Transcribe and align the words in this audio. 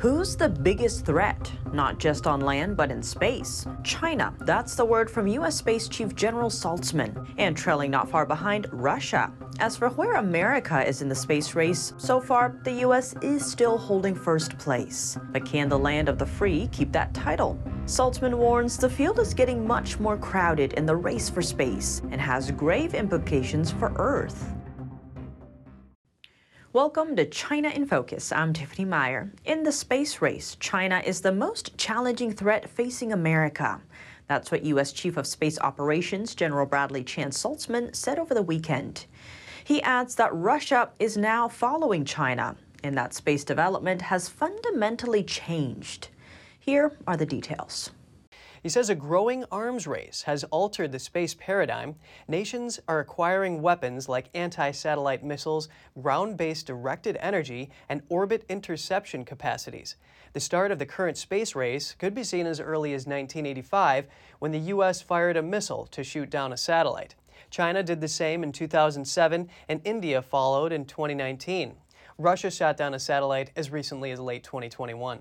Who's 0.00 0.34
the 0.34 0.48
biggest 0.48 1.04
threat? 1.04 1.52
Not 1.74 1.98
just 1.98 2.26
on 2.26 2.40
land, 2.40 2.74
but 2.74 2.90
in 2.90 3.02
space. 3.02 3.66
China, 3.84 4.32
that's 4.46 4.74
the 4.74 4.82
word 4.82 5.10
from 5.10 5.26
U.S. 5.26 5.56
Space 5.56 5.88
Chief 5.88 6.14
General 6.14 6.48
Saltzman. 6.48 7.28
And 7.36 7.54
trailing 7.54 7.90
not 7.90 8.08
far 8.08 8.24
behind, 8.24 8.66
Russia. 8.72 9.30
As 9.58 9.76
for 9.76 9.90
where 9.90 10.14
America 10.14 10.82
is 10.88 11.02
in 11.02 11.10
the 11.10 11.14
space 11.14 11.54
race, 11.54 11.92
so 11.98 12.18
far, 12.18 12.58
the 12.64 12.72
U.S. 12.86 13.14
is 13.20 13.44
still 13.44 13.76
holding 13.76 14.14
first 14.14 14.56
place. 14.56 15.18
But 15.32 15.44
can 15.44 15.68
the 15.68 15.78
land 15.78 16.08
of 16.08 16.16
the 16.16 16.24
free 16.24 16.70
keep 16.72 16.92
that 16.92 17.12
title? 17.12 17.58
Saltzman 17.84 18.38
warns 18.38 18.78
the 18.78 18.88
field 18.88 19.18
is 19.18 19.34
getting 19.34 19.66
much 19.66 20.00
more 20.00 20.16
crowded 20.16 20.72
in 20.74 20.86
the 20.86 20.96
race 20.96 21.28
for 21.28 21.42
space 21.42 22.00
and 22.10 22.22
has 22.22 22.50
grave 22.50 22.94
implications 22.94 23.70
for 23.70 23.92
Earth. 23.96 24.54
Welcome 26.72 27.16
to 27.16 27.26
China 27.26 27.68
in 27.70 27.84
Focus. 27.84 28.30
I'm 28.30 28.52
Tiffany 28.52 28.84
Meyer. 28.84 29.32
In 29.44 29.64
the 29.64 29.72
space 29.72 30.22
race, 30.22 30.56
China 30.60 31.02
is 31.04 31.20
the 31.20 31.32
most 31.32 31.76
challenging 31.76 32.32
threat 32.32 32.70
facing 32.70 33.12
America. 33.12 33.80
That's 34.28 34.52
what 34.52 34.62
U.S. 34.62 34.92
Chief 34.92 35.16
of 35.16 35.26
Space 35.26 35.58
Operations 35.58 36.32
General 36.32 36.66
Bradley 36.66 37.02
Chance 37.02 37.42
Saltzman 37.42 37.96
said 37.96 38.20
over 38.20 38.34
the 38.34 38.42
weekend. 38.42 39.06
He 39.64 39.82
adds 39.82 40.14
that 40.14 40.32
Russia 40.32 40.90
is 41.00 41.16
now 41.16 41.48
following 41.48 42.04
China 42.04 42.54
and 42.84 42.96
that 42.96 43.14
space 43.14 43.42
development 43.42 44.02
has 44.02 44.28
fundamentally 44.28 45.24
changed. 45.24 46.06
Here 46.60 46.96
are 47.04 47.16
the 47.16 47.26
details. 47.26 47.90
He 48.62 48.68
says 48.68 48.90
a 48.90 48.94
growing 48.94 49.44
arms 49.50 49.86
race 49.86 50.22
has 50.22 50.44
altered 50.44 50.92
the 50.92 50.98
space 50.98 51.34
paradigm. 51.34 51.96
Nations 52.28 52.78
are 52.86 53.00
acquiring 53.00 53.62
weapons 53.62 54.06
like 54.06 54.28
anti 54.34 54.70
satellite 54.70 55.24
missiles, 55.24 55.68
ground 56.00 56.36
based 56.36 56.66
directed 56.66 57.16
energy, 57.20 57.70
and 57.88 58.02
orbit 58.10 58.44
interception 58.50 59.24
capacities. 59.24 59.96
The 60.34 60.40
start 60.40 60.70
of 60.70 60.78
the 60.78 60.84
current 60.84 61.16
space 61.16 61.54
race 61.54 61.94
could 61.94 62.14
be 62.14 62.22
seen 62.22 62.46
as 62.46 62.60
early 62.60 62.92
as 62.92 63.06
1985 63.06 64.06
when 64.40 64.52
the 64.52 64.58
U.S. 64.58 65.00
fired 65.00 65.38
a 65.38 65.42
missile 65.42 65.86
to 65.86 66.04
shoot 66.04 66.28
down 66.28 66.52
a 66.52 66.56
satellite. 66.58 67.14
China 67.48 67.82
did 67.82 68.00
the 68.02 68.08
same 68.08 68.42
in 68.42 68.52
2007, 68.52 69.48
and 69.68 69.80
India 69.84 70.20
followed 70.20 70.70
in 70.70 70.84
2019. 70.84 71.76
Russia 72.18 72.50
shot 72.50 72.76
down 72.76 72.92
a 72.92 72.98
satellite 72.98 73.50
as 73.56 73.70
recently 73.70 74.10
as 74.10 74.20
late 74.20 74.44
2021. 74.44 75.20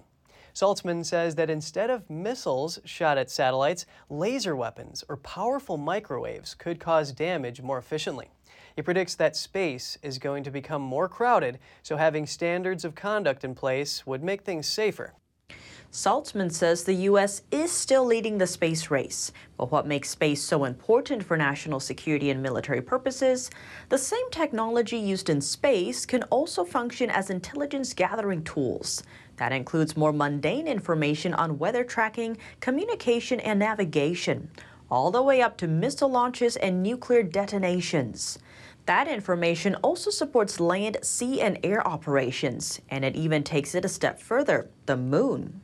Saltzman 0.53 1.05
says 1.05 1.35
that 1.35 1.49
instead 1.49 1.89
of 1.89 2.09
missiles 2.09 2.79
shot 2.85 3.17
at 3.17 3.29
satellites, 3.29 3.85
laser 4.09 4.55
weapons 4.55 5.03
or 5.07 5.17
powerful 5.17 5.77
microwaves 5.77 6.53
could 6.53 6.79
cause 6.79 7.11
damage 7.11 7.61
more 7.61 7.77
efficiently. 7.77 8.29
He 8.75 8.81
predicts 8.81 9.15
that 9.15 9.35
space 9.35 9.97
is 10.01 10.19
going 10.19 10.43
to 10.43 10.51
become 10.51 10.81
more 10.81 11.09
crowded, 11.09 11.59
so 11.83 11.97
having 11.97 12.25
standards 12.25 12.85
of 12.85 12.95
conduct 12.95 13.43
in 13.43 13.55
place 13.55 14.05
would 14.05 14.23
make 14.23 14.43
things 14.43 14.67
safer. 14.67 15.13
Saltzman 15.91 16.51
says 16.51 16.83
the 16.83 16.93
U.S. 16.93 17.41
is 17.49 17.71
still 17.71 18.05
leading 18.05 18.37
the 18.37 18.45
space 18.45 18.91
race. 18.91 19.31
But 19.57 19.71
what 19.71 19.87
makes 19.87 20.11
space 20.11 20.39
so 20.39 20.65
important 20.65 21.23
for 21.23 21.35
national 21.35 21.79
security 21.79 22.29
and 22.29 22.43
military 22.43 22.79
purposes? 22.79 23.49
The 23.89 23.97
same 23.97 24.29
technology 24.29 24.97
used 24.97 25.31
in 25.31 25.41
space 25.41 26.05
can 26.05 26.21
also 26.23 26.63
function 26.63 27.09
as 27.09 27.31
intelligence 27.31 27.95
gathering 27.95 28.43
tools. 28.43 29.01
That 29.37 29.51
includes 29.51 29.97
more 29.97 30.13
mundane 30.13 30.67
information 30.67 31.33
on 31.33 31.57
weather 31.57 31.83
tracking, 31.83 32.37
communication, 32.59 33.39
and 33.39 33.57
navigation, 33.57 34.51
all 34.91 35.09
the 35.09 35.23
way 35.23 35.41
up 35.41 35.57
to 35.57 35.67
missile 35.67 36.09
launches 36.11 36.55
and 36.55 36.83
nuclear 36.83 37.23
detonations. 37.23 38.37
That 38.85 39.07
information 39.07 39.73
also 39.75 40.11
supports 40.11 40.59
land, 40.59 40.97
sea, 41.01 41.41
and 41.41 41.57
air 41.63 41.87
operations, 41.87 42.79
and 42.89 43.03
it 43.03 43.15
even 43.15 43.43
takes 43.43 43.73
it 43.73 43.85
a 43.85 43.89
step 43.89 44.19
further 44.19 44.69
the 44.85 44.97
moon. 44.97 45.61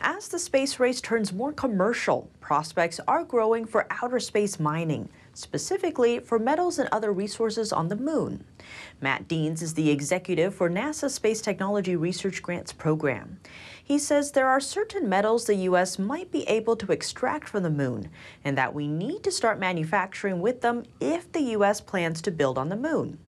As 0.00 0.28
the 0.28 0.38
space 0.38 0.78
race 0.78 1.00
turns 1.00 1.32
more 1.32 1.52
commercial, 1.52 2.30
prospects 2.40 3.00
are 3.08 3.24
growing 3.24 3.64
for 3.64 3.86
outer 3.90 4.20
space 4.20 4.60
mining, 4.60 5.08
specifically 5.32 6.18
for 6.18 6.38
metals 6.38 6.78
and 6.78 6.88
other 6.92 7.12
resources 7.12 7.72
on 7.72 7.88
the 7.88 7.96
moon. 7.96 8.44
Matt 9.00 9.26
Deans 9.26 9.62
is 9.62 9.74
the 9.74 9.90
executive 9.90 10.54
for 10.54 10.68
NASA's 10.68 11.14
Space 11.14 11.40
Technology 11.40 11.96
Research 11.96 12.42
Grants 12.42 12.72
Program. 12.72 13.40
He 13.82 13.98
says 13.98 14.32
there 14.32 14.48
are 14.48 14.60
certain 14.60 15.08
metals 15.08 15.46
the 15.46 15.54
U.S. 15.54 15.98
might 15.98 16.30
be 16.30 16.42
able 16.48 16.76
to 16.76 16.92
extract 16.92 17.48
from 17.48 17.62
the 17.62 17.70
moon, 17.70 18.10
and 18.44 18.58
that 18.58 18.74
we 18.74 18.86
need 18.86 19.22
to 19.24 19.32
start 19.32 19.58
manufacturing 19.58 20.40
with 20.40 20.60
them 20.60 20.84
if 21.00 21.32
the 21.32 21.42
U.S. 21.52 21.80
plans 21.80 22.20
to 22.22 22.30
build 22.30 22.58
on 22.58 22.68
the 22.68 22.76
moon. 22.76 23.25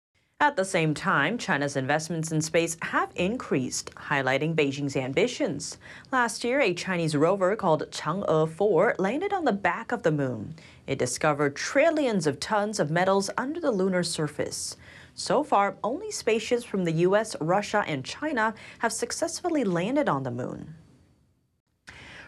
At 0.43 0.57
the 0.57 0.65
same 0.65 0.93
time, 0.93 1.37
China's 1.37 1.77
investments 1.77 2.29
in 2.29 2.41
space 2.41 2.75
have 2.81 3.13
increased, 3.15 3.95
highlighting 3.95 4.55
Beijing's 4.55 4.97
ambitions. 4.97 5.77
Last 6.11 6.43
year, 6.43 6.59
a 6.59 6.73
Chinese 6.73 7.15
rover 7.15 7.55
called 7.55 7.89
Chang'e 7.91 8.49
4 8.49 8.95
landed 8.99 9.31
on 9.31 9.45
the 9.45 9.53
back 9.53 9.93
of 9.93 10.03
the 10.03 10.11
moon. 10.11 10.55
It 10.85 10.99
discovered 10.99 11.55
trillions 11.55 12.27
of 12.27 12.41
tons 12.41 12.81
of 12.81 12.91
metals 12.91 13.29
under 13.37 13.61
the 13.61 13.71
lunar 13.71 14.03
surface. 14.03 14.75
So 15.15 15.45
far, 15.45 15.77
only 15.81 16.11
spaceships 16.11 16.65
from 16.65 16.83
the 16.83 17.07
US, 17.07 17.37
Russia, 17.39 17.85
and 17.87 18.03
China 18.03 18.53
have 18.79 18.91
successfully 18.91 19.63
landed 19.63 20.09
on 20.09 20.23
the 20.23 20.31
moon. 20.31 20.75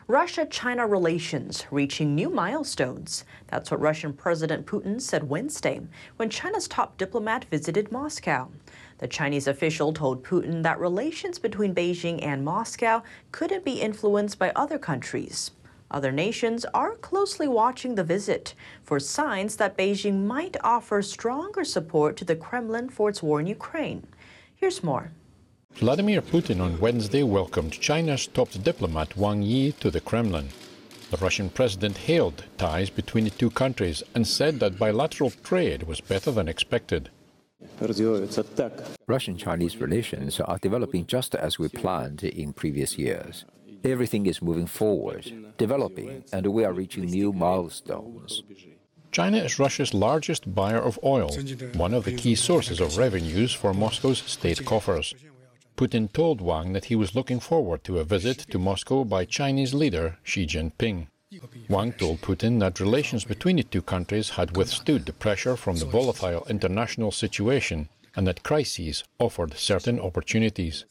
Russia 0.08 0.46
China 0.46 0.86
relations 0.86 1.66
reaching 1.72 2.14
new 2.14 2.30
milestones. 2.30 3.26
That's 3.48 3.72
what 3.72 3.82
Russian 3.82 4.14
President 4.14 4.68
Putin 4.68 5.02
said 5.02 5.28
Wednesday 5.28 5.82
when 6.18 6.30
China's 6.30 6.68
top 6.68 6.96
diplomat 6.96 7.46
visited 7.46 7.92
Moscow. 7.92 8.52
The 9.00 9.08
Chinese 9.08 9.48
official 9.48 9.94
told 9.94 10.24
Putin 10.24 10.62
that 10.62 10.80
relations 10.80 11.40
between 11.40 11.74
Beijing 11.74 12.24
and 12.24 12.46
Moscow 12.46 13.02
couldn't 13.32 13.66
be 13.66 13.82
influenced 13.82 14.38
by 14.38 14.52
other 14.56 14.78
countries. 14.78 15.50
Other 15.90 16.12
nations 16.12 16.66
are 16.66 16.98
closely 16.98 17.48
watching 17.48 17.96
the 17.96 18.04
visit 18.04 18.54
for 18.84 19.00
signs 19.00 19.56
that 19.56 19.76
Beijing 19.76 20.24
might 20.28 20.56
offer 20.64 21.02
stronger 21.02 21.64
support 21.64 22.16
to 22.18 22.26
the 22.26 22.36
Kremlin 22.36 22.90
for 22.90 23.10
its 23.10 23.24
war 23.24 23.40
in 23.40 23.48
Ukraine. 23.48 24.06
Here's 24.56 24.84
more. 24.84 25.14
Vladimir 25.80 26.22
Putin 26.22 26.62
on 26.62 26.80
Wednesday 26.80 27.22
welcomed 27.22 27.74
China's 27.74 28.28
top 28.28 28.50
diplomat 28.63 29.18
Wang 29.18 29.41
Yi 29.41 29.74
to 29.74 29.91
the 29.91 30.00
Kremlin. 30.00 30.47
The 31.12 31.18
Russian 31.18 31.50
president 31.50 31.97
hailed 31.97 32.46
ties 32.58 32.90
between 32.90 33.25
the 33.25 33.30
two 33.30 33.50
countries 33.50 34.02
and 34.16 34.25
said 34.25 34.62
that 34.62 34.80
bilateral 34.80 35.31
trade 35.44 35.84
was 35.84 36.00
better 36.00 36.31
than 36.31 36.47
expected. 36.47 37.09
Russian 39.06 39.38
Chinese 39.38 39.75
relations 39.75 40.40
are 40.40 40.58
developing 40.59 41.06
just 41.08 41.35
as 41.35 41.59
we 41.59 41.68
planned 41.68 42.24
in 42.24 42.53
previous 42.53 42.97
years. 42.97 43.44
Everything 43.84 44.28
is 44.28 44.41
moving 44.41 44.68
forward, 44.68 45.30
developing, 45.58 46.24
and 46.31 46.47
we 46.47 46.64
are 46.64 46.72
reaching 46.72 47.03
new 47.03 47.34
milestones. 47.34 48.44
China 49.12 49.38
is 49.38 49.59
Russia's 49.59 49.94
largest 49.94 50.56
buyer 50.56 50.81
of 50.81 50.97
oil, 51.03 51.31
one 51.75 51.94
of 51.94 52.06
the 52.06 52.16
key 52.16 52.35
sources 52.35 52.80
of 52.80 52.97
revenues 52.97 53.53
for 53.53 53.74
Moscow's 53.74 54.19
state 54.19 54.66
coffers. 54.66 55.14
Putin 55.78 56.12
told 56.12 56.40
Wang 56.40 56.72
that 56.74 56.86
he 56.86 56.96
was 56.96 57.16
looking 57.16 57.40
forward 57.40 57.84
to 57.84 58.00
a 58.00 58.03
visit 58.06 58.38
to 58.50 58.58
Moscow 58.58 59.03
by 59.03 59.25
Chinese 59.25 59.74
leader 59.74 60.18
Xi 60.24 60.46
Jinping. 60.46 61.08
Wang 61.68 61.91
told 61.94 62.22
Putin 62.22 62.59
that 62.62 62.80
relations 62.80 63.25
between 63.25 63.58
the 63.58 63.63
two 63.63 63.81
countries 63.81 64.30
had 64.30 64.56
withstood 64.56 65.06
the 65.06 65.12
pressure 65.12 65.58
from 65.58 65.78
the 65.78 65.85
volatile 65.85 66.46
international 66.50 67.12
situation 67.12 67.90
and 68.16 68.25
that 68.25 68.44
crises 68.44 69.03
offered 69.19 69.53
certain 69.58 70.00
opportunities. 70.00 70.85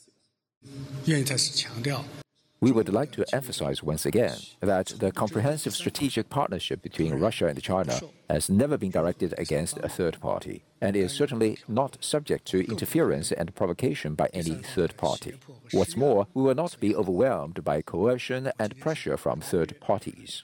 We 2.60 2.72
would 2.72 2.88
like 2.88 3.12
to 3.12 3.24
emphasize 3.34 3.82
once 3.82 4.06
again 4.06 4.38
that 4.60 4.86
the 4.86 5.12
comprehensive 5.12 5.74
strategic 5.74 6.30
partnership 6.30 6.80
between 6.82 7.14
Russia 7.14 7.46
and 7.46 7.62
China 7.62 8.00
has 8.30 8.48
never 8.48 8.78
been 8.78 8.90
directed 8.90 9.34
against 9.36 9.76
a 9.78 9.88
third 9.88 10.18
party 10.20 10.64
and 10.80 10.96
is 10.96 11.12
certainly 11.12 11.58
not 11.68 12.02
subject 12.02 12.46
to 12.46 12.66
interference 12.70 13.32
and 13.32 13.54
provocation 13.54 14.14
by 14.14 14.28
any 14.32 14.54
third 14.54 14.96
party. 14.96 15.34
What's 15.72 15.96
more, 15.96 16.26
we 16.32 16.42
will 16.42 16.54
not 16.54 16.80
be 16.80 16.94
overwhelmed 16.94 17.62
by 17.64 17.82
coercion 17.82 18.50
and 18.58 18.78
pressure 18.80 19.16
from 19.16 19.40
third 19.40 19.78
parties. 19.80 20.42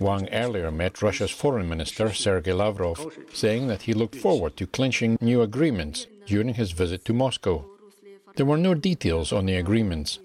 Wang 0.00 0.28
earlier 0.32 0.70
met 0.70 1.02
Russia's 1.02 1.30
foreign 1.30 1.68
minister 1.68 2.12
Sergei 2.12 2.54
Lavrov, 2.54 3.06
saying 3.32 3.66
that 3.68 3.82
he 3.82 3.92
looked 3.92 4.16
forward 4.16 4.56
to 4.56 4.66
clinching 4.66 5.18
new 5.20 5.42
agreements 5.42 6.06
during 6.24 6.54
his 6.54 6.72
visit 6.72 7.04
to 7.04 7.12
Moscow. 7.12 7.64
There 8.36 8.46
were 8.46 8.56
no 8.56 8.74
details 8.74 9.32
on 9.32 9.46
the 9.46 9.56
agreements. 9.56 10.18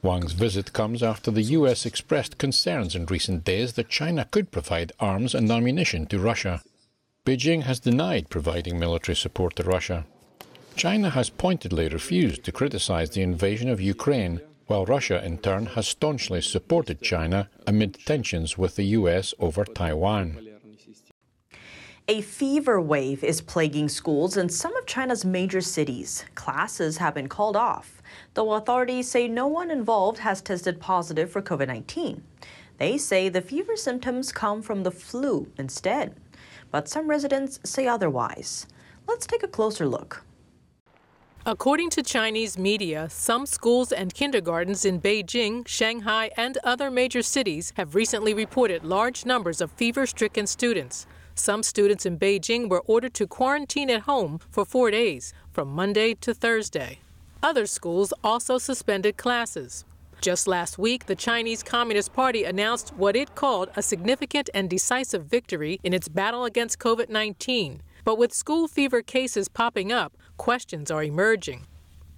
Wang's 0.00 0.32
visit 0.32 0.72
comes 0.72 1.02
after 1.02 1.30
the 1.30 1.42
U.S. 1.58 1.84
expressed 1.84 2.38
concerns 2.38 2.94
in 2.94 3.06
recent 3.06 3.42
days 3.42 3.72
that 3.72 3.88
China 3.88 4.26
could 4.30 4.52
provide 4.52 4.92
arms 5.00 5.34
and 5.34 5.50
ammunition 5.50 6.06
to 6.06 6.20
Russia. 6.20 6.62
Beijing 7.26 7.62
has 7.62 7.80
denied 7.80 8.30
providing 8.30 8.78
military 8.78 9.16
support 9.16 9.56
to 9.56 9.64
Russia. 9.64 10.06
China 10.76 11.10
has 11.10 11.30
pointedly 11.30 11.88
refused 11.88 12.44
to 12.44 12.52
criticize 12.52 13.10
the 13.10 13.22
invasion 13.22 13.68
of 13.68 13.80
Ukraine, 13.80 14.40
while 14.68 14.86
Russia 14.86 15.24
in 15.24 15.38
turn 15.38 15.66
has 15.66 15.88
staunchly 15.88 16.42
supported 16.42 17.02
China 17.02 17.48
amid 17.66 17.98
tensions 18.06 18.56
with 18.56 18.76
the 18.76 18.84
U.S. 18.98 19.34
over 19.40 19.64
Taiwan. 19.64 20.38
A 22.06 22.22
fever 22.22 22.80
wave 22.80 23.24
is 23.24 23.40
plaguing 23.40 23.88
schools 23.88 24.36
in 24.36 24.48
some 24.48 24.74
of 24.76 24.86
China's 24.86 25.24
major 25.24 25.60
cities. 25.60 26.24
Classes 26.36 26.98
have 26.98 27.14
been 27.14 27.28
called 27.28 27.56
off. 27.56 27.97
Though 28.34 28.52
authorities 28.52 29.08
say 29.08 29.28
no 29.28 29.46
one 29.46 29.70
involved 29.70 30.18
has 30.18 30.40
tested 30.40 30.80
positive 30.80 31.30
for 31.30 31.42
COVID 31.42 31.68
19. 31.68 32.22
They 32.78 32.96
say 32.96 33.28
the 33.28 33.42
fever 33.42 33.76
symptoms 33.76 34.32
come 34.32 34.62
from 34.62 34.82
the 34.82 34.90
flu 34.90 35.50
instead, 35.58 36.14
but 36.70 36.88
some 36.88 37.08
residents 37.08 37.58
say 37.64 37.86
otherwise. 37.86 38.66
Let's 39.06 39.26
take 39.26 39.42
a 39.42 39.48
closer 39.48 39.86
look. 39.86 40.24
According 41.46 41.88
to 41.90 42.02
Chinese 42.02 42.58
media, 42.58 43.08
some 43.08 43.46
schools 43.46 43.90
and 43.90 44.12
kindergartens 44.12 44.84
in 44.84 45.00
Beijing, 45.00 45.66
Shanghai, 45.66 46.30
and 46.36 46.58
other 46.62 46.90
major 46.90 47.22
cities 47.22 47.72
have 47.76 47.94
recently 47.94 48.34
reported 48.34 48.84
large 48.84 49.24
numbers 49.24 49.62
of 49.62 49.72
fever 49.72 50.04
stricken 50.04 50.46
students. 50.46 51.06
Some 51.34 51.62
students 51.62 52.04
in 52.04 52.18
Beijing 52.18 52.68
were 52.68 52.82
ordered 52.86 53.14
to 53.14 53.26
quarantine 53.26 53.88
at 53.88 54.02
home 54.02 54.40
for 54.50 54.64
four 54.66 54.90
days, 54.90 55.32
from 55.50 55.68
Monday 55.68 56.12
to 56.14 56.34
Thursday. 56.34 56.98
Other 57.42 57.66
schools 57.66 58.12
also 58.24 58.58
suspended 58.58 59.16
classes. 59.16 59.84
Just 60.20 60.48
last 60.48 60.76
week, 60.76 61.06
the 61.06 61.14
Chinese 61.14 61.62
Communist 61.62 62.12
Party 62.12 62.42
announced 62.42 62.92
what 62.96 63.14
it 63.14 63.36
called 63.36 63.70
a 63.76 63.82
significant 63.82 64.50
and 64.52 64.68
decisive 64.68 65.26
victory 65.26 65.78
in 65.84 65.94
its 65.94 66.08
battle 66.08 66.44
against 66.44 66.80
COVID 66.80 67.08
19. 67.08 67.80
But 68.04 68.18
with 68.18 68.32
school 68.34 68.66
fever 68.66 69.02
cases 69.02 69.48
popping 69.48 69.92
up, 69.92 70.16
questions 70.36 70.90
are 70.90 71.04
emerging. 71.04 71.66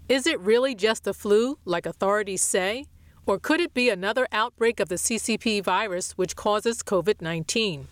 Is 0.08 0.26
it 0.26 0.40
really 0.40 0.74
just 0.74 1.04
the 1.04 1.12
flu, 1.12 1.58
like 1.66 1.84
authorities 1.84 2.42
say? 2.42 2.86
Or 3.26 3.38
could 3.38 3.60
it 3.60 3.74
be 3.74 3.90
another 3.90 4.26
outbreak 4.32 4.80
of 4.80 4.88
the 4.88 4.94
CCP 4.94 5.62
virus 5.62 6.12
which 6.12 6.34
causes 6.34 6.82
COVID 6.82 7.20
19? 7.20 7.88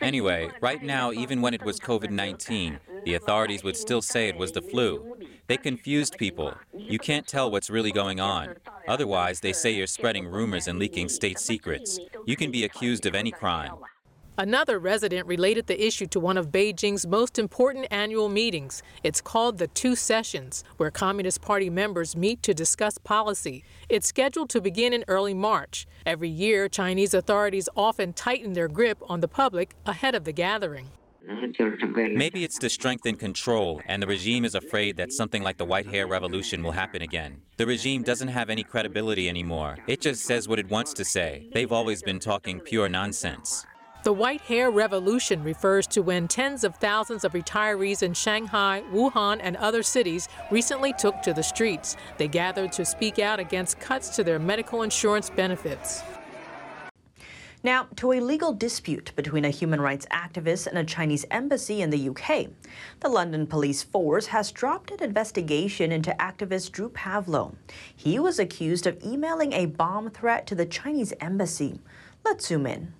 Anyway, 0.00 0.50
right 0.60 0.82
now, 0.82 1.12
even 1.12 1.40
when 1.42 1.54
it 1.54 1.62
was 1.62 1.78
COVID 1.80 2.10
19, 2.10 2.78
the 3.04 3.14
authorities 3.14 3.64
would 3.64 3.76
still 3.76 4.02
say 4.02 4.28
it 4.28 4.36
was 4.36 4.52
the 4.52 4.62
flu. 4.62 5.16
They 5.46 5.56
confused 5.56 6.16
people. 6.18 6.54
You 6.76 6.98
can't 6.98 7.26
tell 7.26 7.50
what's 7.50 7.70
really 7.70 7.92
going 7.92 8.20
on. 8.20 8.56
Otherwise, 8.86 9.40
they 9.40 9.52
say 9.52 9.70
you're 9.70 9.86
spreading 9.86 10.26
rumors 10.26 10.68
and 10.68 10.78
leaking 10.78 11.08
state 11.08 11.38
secrets. 11.38 11.98
You 12.26 12.36
can 12.36 12.50
be 12.50 12.64
accused 12.64 13.06
of 13.06 13.14
any 13.14 13.30
crime. 13.30 13.76
Another 14.40 14.78
resident 14.78 15.26
related 15.26 15.66
the 15.66 15.84
issue 15.84 16.06
to 16.06 16.20
one 16.20 16.38
of 16.38 16.52
Beijing's 16.52 17.08
most 17.08 17.40
important 17.40 17.88
annual 17.90 18.28
meetings. 18.28 18.84
It's 19.02 19.20
called 19.20 19.58
the 19.58 19.66
Two 19.66 19.96
Sessions, 19.96 20.62
where 20.76 20.92
Communist 20.92 21.42
Party 21.42 21.68
members 21.68 22.14
meet 22.14 22.40
to 22.44 22.54
discuss 22.54 22.98
policy. 22.98 23.64
It's 23.88 24.06
scheduled 24.06 24.48
to 24.50 24.60
begin 24.60 24.92
in 24.92 25.04
early 25.08 25.34
March. 25.34 25.88
Every 26.06 26.28
year, 26.28 26.68
Chinese 26.68 27.14
authorities 27.14 27.68
often 27.76 28.12
tighten 28.12 28.52
their 28.52 28.68
grip 28.68 28.98
on 29.08 29.18
the 29.18 29.26
public 29.26 29.74
ahead 29.86 30.14
of 30.14 30.22
the 30.22 30.30
gathering. 30.30 30.86
Maybe 31.96 32.44
it's 32.44 32.58
to 32.58 32.70
strengthen 32.70 33.16
control, 33.16 33.82
and 33.86 34.00
the 34.00 34.06
regime 34.06 34.44
is 34.44 34.54
afraid 34.54 34.96
that 34.98 35.12
something 35.12 35.42
like 35.42 35.56
the 35.56 35.64
White 35.64 35.86
Hair 35.86 36.06
Revolution 36.06 36.62
will 36.62 36.70
happen 36.70 37.02
again. 37.02 37.42
The 37.56 37.66
regime 37.66 38.04
doesn't 38.04 38.28
have 38.28 38.50
any 38.50 38.62
credibility 38.62 39.28
anymore. 39.28 39.78
It 39.88 40.00
just 40.00 40.24
says 40.24 40.46
what 40.46 40.60
it 40.60 40.70
wants 40.70 40.92
to 40.94 41.04
say. 41.04 41.48
They've 41.52 41.72
always 41.72 42.04
been 42.04 42.20
talking 42.20 42.60
pure 42.60 42.88
nonsense. 42.88 43.66
The 44.08 44.14
White 44.14 44.40
Hair 44.40 44.70
Revolution 44.70 45.44
refers 45.44 45.86
to 45.88 46.00
when 46.00 46.28
tens 46.28 46.64
of 46.64 46.76
thousands 46.76 47.24
of 47.24 47.32
retirees 47.32 48.02
in 48.02 48.14
Shanghai, 48.14 48.82
Wuhan, 48.90 49.38
and 49.42 49.54
other 49.58 49.82
cities 49.82 50.30
recently 50.50 50.94
took 50.94 51.20
to 51.20 51.34
the 51.34 51.42
streets. 51.42 51.94
They 52.16 52.26
gathered 52.26 52.72
to 52.72 52.86
speak 52.86 53.18
out 53.18 53.38
against 53.38 53.80
cuts 53.80 54.16
to 54.16 54.24
their 54.24 54.38
medical 54.38 54.80
insurance 54.80 55.28
benefits. 55.28 56.02
Now, 57.62 57.88
to 57.96 58.12
a 58.12 58.20
legal 58.20 58.54
dispute 58.54 59.12
between 59.14 59.44
a 59.44 59.50
human 59.50 59.78
rights 59.78 60.06
activist 60.10 60.66
and 60.68 60.78
a 60.78 60.84
Chinese 60.84 61.26
embassy 61.30 61.82
in 61.82 61.90
the 61.90 62.08
UK. 62.08 62.46
The 63.00 63.10
London 63.10 63.46
police 63.46 63.82
force 63.82 64.28
has 64.28 64.52
dropped 64.52 64.90
an 64.90 65.02
investigation 65.02 65.92
into 65.92 66.16
activist 66.18 66.72
Drew 66.72 66.88
Pavlou. 66.88 67.56
He 67.94 68.18
was 68.18 68.38
accused 68.38 68.86
of 68.86 69.04
emailing 69.04 69.52
a 69.52 69.66
bomb 69.66 70.08
threat 70.08 70.46
to 70.46 70.54
the 70.54 70.64
Chinese 70.64 71.12
embassy. 71.20 71.82
Let's 72.24 72.46
zoom 72.46 72.66
in. 72.66 72.94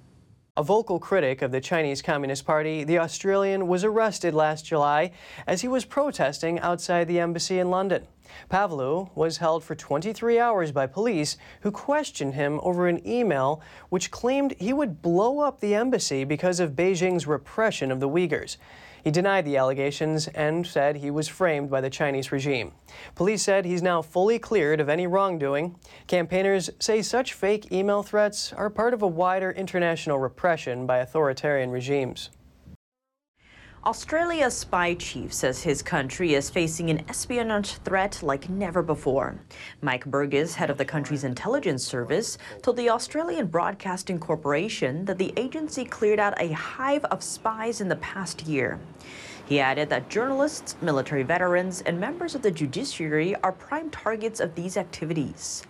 A 0.58 0.62
vocal 0.64 0.98
critic 0.98 1.40
of 1.40 1.52
the 1.52 1.60
Chinese 1.60 2.02
Communist 2.02 2.44
Party, 2.44 2.82
the 2.82 2.98
Australian 2.98 3.68
was 3.68 3.84
arrested 3.84 4.34
last 4.34 4.64
July 4.66 5.12
as 5.46 5.60
he 5.60 5.68
was 5.68 5.84
protesting 5.84 6.58
outside 6.58 7.06
the 7.06 7.20
embassy 7.20 7.60
in 7.60 7.70
London. 7.70 8.08
Pavlou 8.50 9.08
was 9.14 9.36
held 9.36 9.62
for 9.62 9.76
23 9.76 10.40
hours 10.40 10.72
by 10.72 10.88
police 10.88 11.36
who 11.60 11.70
questioned 11.70 12.34
him 12.34 12.58
over 12.64 12.88
an 12.88 13.06
email 13.06 13.62
which 13.88 14.10
claimed 14.10 14.56
he 14.58 14.72
would 14.72 15.00
blow 15.00 15.38
up 15.38 15.60
the 15.60 15.76
embassy 15.76 16.24
because 16.24 16.58
of 16.58 16.72
Beijing's 16.72 17.28
repression 17.28 17.92
of 17.92 18.00
the 18.00 18.08
Uyghurs. 18.08 18.56
He 19.08 19.12
denied 19.12 19.46
the 19.46 19.56
allegations 19.56 20.28
and 20.28 20.66
said 20.66 20.96
he 20.96 21.10
was 21.10 21.28
framed 21.28 21.70
by 21.70 21.80
the 21.80 21.88
Chinese 21.88 22.30
regime. 22.30 22.72
Police 23.14 23.42
said 23.42 23.64
he's 23.64 23.80
now 23.80 24.02
fully 24.02 24.38
cleared 24.38 24.80
of 24.80 24.90
any 24.90 25.06
wrongdoing. 25.06 25.76
Campaigners 26.06 26.68
say 26.78 27.00
such 27.00 27.32
fake 27.32 27.72
email 27.72 28.02
threats 28.02 28.52
are 28.52 28.68
part 28.68 28.92
of 28.92 29.00
a 29.00 29.06
wider 29.06 29.50
international 29.50 30.18
repression 30.18 30.84
by 30.84 30.98
authoritarian 30.98 31.70
regimes. 31.70 32.28
Australia's 33.84 34.54
spy 34.54 34.92
chief 34.94 35.32
says 35.32 35.62
his 35.62 35.82
country 35.82 36.34
is 36.34 36.50
facing 36.50 36.90
an 36.90 37.04
espionage 37.08 37.74
threat 37.84 38.20
like 38.24 38.50
never 38.50 38.82
before. 38.82 39.40
Mike 39.82 40.04
Burgess, 40.04 40.56
head 40.56 40.68
of 40.68 40.78
the 40.78 40.84
country's 40.84 41.22
intelligence 41.22 41.84
service, 41.84 42.38
told 42.60 42.76
the 42.76 42.90
Australian 42.90 43.46
Broadcasting 43.46 44.18
Corporation 44.18 45.04
that 45.04 45.16
the 45.16 45.32
agency 45.36 45.84
cleared 45.84 46.18
out 46.18 46.34
a 46.40 46.52
hive 46.52 47.04
of 47.06 47.22
spies 47.22 47.80
in 47.80 47.88
the 47.88 47.96
past 47.96 48.46
year. 48.48 48.80
He 49.46 49.60
added 49.60 49.88
that 49.90 50.10
journalists, 50.10 50.74
military 50.82 51.22
veterans, 51.22 51.80
and 51.82 52.00
members 52.00 52.34
of 52.34 52.42
the 52.42 52.50
judiciary 52.50 53.36
are 53.36 53.52
prime 53.52 53.90
targets 53.90 54.40
of 54.40 54.54
these 54.56 54.76
activities. 54.76 55.62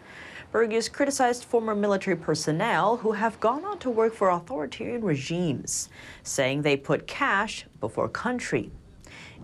Burgess 0.50 0.88
criticized 0.88 1.44
former 1.44 1.74
military 1.74 2.16
personnel 2.16 2.96
who 2.96 3.12
have 3.12 3.38
gone 3.38 3.66
on 3.66 3.78
to 3.80 3.90
work 3.90 4.14
for 4.14 4.30
authoritarian 4.30 5.04
regimes, 5.04 5.90
saying 6.22 6.62
they 6.62 6.74
put 6.74 7.06
cash 7.06 7.66
before 7.80 8.08
country. 8.08 8.70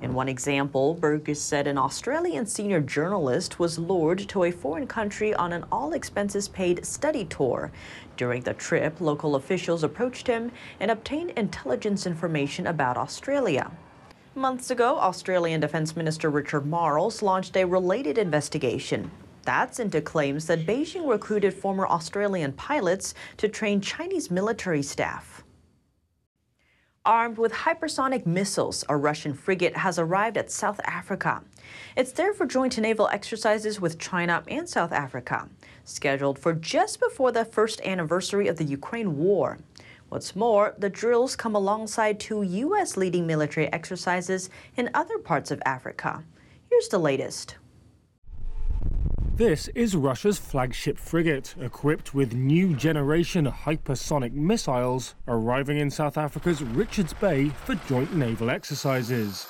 In 0.00 0.14
one 0.14 0.30
example, 0.30 0.94
Burgess 0.94 1.42
said 1.42 1.66
an 1.66 1.76
Australian 1.76 2.46
senior 2.46 2.80
journalist 2.80 3.58
was 3.58 3.78
lured 3.78 4.18
to 4.30 4.44
a 4.44 4.50
foreign 4.50 4.86
country 4.86 5.34
on 5.34 5.52
an 5.52 5.66
all 5.70 5.92
expenses 5.92 6.48
paid 6.48 6.84
study 6.86 7.26
tour. 7.26 7.70
During 8.16 8.42
the 8.42 8.54
trip, 8.54 8.98
local 8.98 9.36
officials 9.36 9.84
approached 9.84 10.26
him 10.26 10.52
and 10.80 10.90
obtained 10.90 11.32
intelligence 11.36 12.06
information 12.06 12.66
about 12.66 12.96
Australia. 12.96 13.70
Months 14.34 14.70
ago, 14.70 14.96
Australian 14.96 15.60
Defence 15.60 15.94
Minister 15.94 16.30
Richard 16.30 16.64
Marles 16.64 17.20
launched 17.20 17.56
a 17.58 17.66
related 17.66 18.16
investigation. 18.16 19.10
That's 19.44 19.78
into 19.78 20.00
claims 20.00 20.46
that 20.46 20.66
Beijing 20.66 21.08
recruited 21.08 21.54
former 21.54 21.86
Australian 21.86 22.52
pilots 22.52 23.14
to 23.36 23.48
train 23.48 23.80
Chinese 23.80 24.30
military 24.30 24.82
staff. 24.82 25.44
Armed 27.06 27.36
with 27.36 27.52
hypersonic 27.52 28.24
missiles, 28.24 28.82
a 28.88 28.96
Russian 28.96 29.34
frigate 29.34 29.76
has 29.76 29.98
arrived 29.98 30.38
at 30.38 30.50
South 30.50 30.80
Africa. 30.84 31.42
It's 31.96 32.12
there 32.12 32.32
for 32.32 32.46
joint 32.46 32.78
naval 32.78 33.08
exercises 33.08 33.78
with 33.78 33.98
China 33.98 34.42
and 34.48 34.66
South 34.66 34.90
Africa, 34.90 35.50
scheduled 35.84 36.38
for 36.38 36.54
just 36.54 37.00
before 37.00 37.30
the 37.30 37.44
first 37.44 37.82
anniversary 37.82 38.48
of 38.48 38.56
the 38.56 38.64
Ukraine 38.64 39.18
war. 39.18 39.58
What's 40.08 40.34
more, 40.34 40.74
the 40.78 40.88
drills 40.88 41.36
come 41.36 41.54
alongside 41.54 42.18
two 42.18 42.40
U.S. 42.40 42.96
leading 42.96 43.26
military 43.26 43.70
exercises 43.70 44.48
in 44.76 44.88
other 44.94 45.18
parts 45.18 45.50
of 45.50 45.60
Africa. 45.66 46.24
Here's 46.70 46.88
the 46.88 46.98
latest. 46.98 47.56
This 49.36 49.66
is 49.74 49.96
Russia's 49.96 50.38
flagship 50.38 50.96
frigate, 50.96 51.56
equipped 51.60 52.14
with 52.14 52.34
new 52.34 52.72
generation 52.76 53.46
hypersonic 53.46 54.32
missiles, 54.32 55.16
arriving 55.26 55.78
in 55.78 55.90
South 55.90 56.16
Africa's 56.16 56.62
Richards 56.62 57.12
Bay 57.14 57.48
for 57.48 57.74
joint 57.74 58.14
naval 58.14 58.48
exercises. 58.48 59.48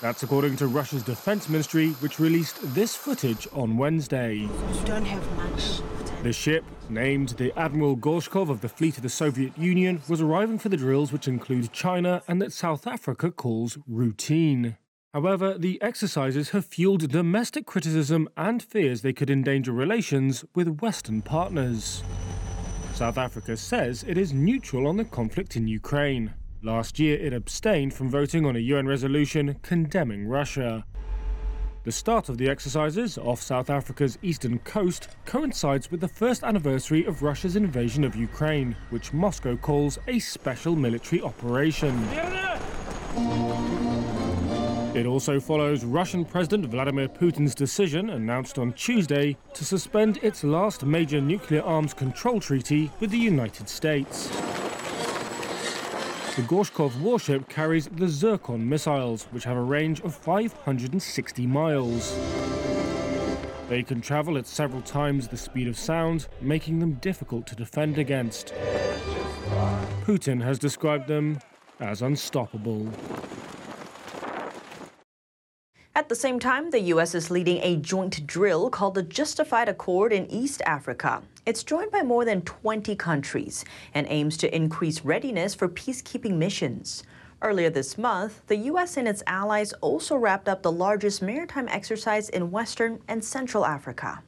That's 0.00 0.22
according 0.22 0.56
to 0.56 0.68
Russia's 0.68 1.02
defense 1.02 1.50
ministry, 1.50 1.90
which 2.00 2.18
released 2.18 2.56
this 2.74 2.96
footage 2.96 3.46
on 3.52 3.76
Wednesday. 3.76 4.36
You 4.36 4.48
don't 4.86 5.04
have 5.04 5.36
much. 5.36 5.82
The 6.22 6.32
ship, 6.32 6.64
named 6.88 7.30
the 7.30 7.52
Admiral 7.58 7.94
Gorshkov 7.94 8.48
of 8.48 8.62
the 8.62 8.70
fleet 8.70 8.96
of 8.96 9.02
the 9.02 9.10
Soviet 9.10 9.58
Union, 9.58 10.00
was 10.08 10.22
arriving 10.22 10.58
for 10.58 10.70
the 10.70 10.78
drills 10.78 11.12
which 11.12 11.28
include 11.28 11.74
China 11.74 12.22
and 12.26 12.40
that 12.40 12.54
South 12.54 12.86
Africa 12.86 13.30
calls 13.30 13.76
routine. 13.86 14.78
However, 15.16 15.56
the 15.56 15.80
exercises 15.80 16.50
have 16.50 16.66
fueled 16.66 17.10
domestic 17.10 17.64
criticism 17.64 18.28
and 18.36 18.62
fears 18.62 19.00
they 19.00 19.14
could 19.14 19.30
endanger 19.30 19.72
relations 19.72 20.44
with 20.54 20.82
Western 20.82 21.22
partners. 21.22 22.04
South 22.92 23.16
Africa 23.16 23.56
says 23.56 24.04
it 24.06 24.18
is 24.18 24.34
neutral 24.34 24.86
on 24.86 24.98
the 24.98 25.06
conflict 25.06 25.56
in 25.56 25.66
Ukraine. 25.66 26.34
Last 26.62 26.98
year, 26.98 27.16
it 27.16 27.32
abstained 27.32 27.94
from 27.94 28.10
voting 28.10 28.44
on 28.44 28.56
a 28.56 28.58
UN 28.58 28.86
resolution 28.86 29.56
condemning 29.62 30.28
Russia. 30.28 30.84
The 31.84 31.92
start 31.92 32.28
of 32.28 32.36
the 32.36 32.50
exercises 32.50 33.16
off 33.16 33.40
South 33.40 33.70
Africa's 33.70 34.18
eastern 34.20 34.58
coast 34.58 35.08
coincides 35.24 35.90
with 35.90 36.00
the 36.00 36.08
first 36.08 36.44
anniversary 36.44 37.06
of 37.06 37.22
Russia's 37.22 37.56
invasion 37.56 38.04
of 38.04 38.16
Ukraine, 38.16 38.76
which 38.90 39.14
Moscow 39.14 39.56
calls 39.56 39.98
a 40.08 40.18
special 40.18 40.76
military 40.76 41.22
operation. 41.22 42.06
It 44.96 45.04
also 45.04 45.38
follows 45.38 45.84
Russian 45.84 46.24
President 46.24 46.64
Vladimir 46.64 47.06
Putin's 47.06 47.54
decision, 47.54 48.08
announced 48.08 48.58
on 48.58 48.72
Tuesday, 48.72 49.36
to 49.52 49.62
suspend 49.62 50.18
its 50.22 50.42
last 50.42 50.86
major 50.86 51.20
nuclear 51.20 51.60
arms 51.60 51.92
control 51.92 52.40
treaty 52.40 52.90
with 52.98 53.10
the 53.10 53.18
United 53.18 53.68
States. 53.68 54.28
The 56.36 56.42
Gorshkov 56.48 56.98
warship 56.98 57.46
carries 57.50 57.88
the 57.88 58.08
Zircon 58.08 58.66
missiles, 58.66 59.24
which 59.32 59.44
have 59.44 59.58
a 59.58 59.62
range 59.62 60.00
of 60.00 60.14
560 60.14 61.46
miles. 61.46 62.18
They 63.68 63.82
can 63.82 64.00
travel 64.00 64.38
at 64.38 64.46
several 64.46 64.80
times 64.80 65.28
the 65.28 65.36
speed 65.36 65.68
of 65.68 65.76
sound, 65.76 66.26
making 66.40 66.78
them 66.78 66.94
difficult 67.02 67.46
to 67.48 67.54
defend 67.54 67.98
against. 67.98 68.54
Putin 70.06 70.42
has 70.42 70.58
described 70.58 71.06
them 71.06 71.38
as 71.80 72.00
unstoppable. 72.00 72.90
At 75.96 76.10
the 76.10 76.14
same 76.14 76.38
time, 76.38 76.68
the 76.68 76.92
U.S. 76.92 77.14
is 77.14 77.30
leading 77.30 77.58
a 77.62 77.76
joint 77.76 78.26
drill 78.26 78.68
called 78.68 78.96
the 78.96 79.02
Justified 79.02 79.66
Accord 79.66 80.12
in 80.12 80.30
East 80.30 80.60
Africa. 80.66 81.22
It's 81.46 81.64
joined 81.64 81.90
by 81.90 82.02
more 82.02 82.26
than 82.26 82.42
20 82.42 82.94
countries 82.96 83.64
and 83.94 84.06
aims 84.10 84.36
to 84.36 84.54
increase 84.54 85.06
readiness 85.06 85.54
for 85.54 85.70
peacekeeping 85.70 86.36
missions. 86.36 87.02
Earlier 87.40 87.70
this 87.70 87.96
month, 87.96 88.42
the 88.46 88.58
U.S. 88.72 88.98
and 88.98 89.08
its 89.08 89.22
allies 89.26 89.72
also 89.80 90.16
wrapped 90.16 90.50
up 90.50 90.62
the 90.62 90.70
largest 90.70 91.22
maritime 91.22 91.66
exercise 91.68 92.28
in 92.28 92.50
Western 92.50 93.00
and 93.08 93.24
Central 93.24 93.64
Africa. 93.64 94.22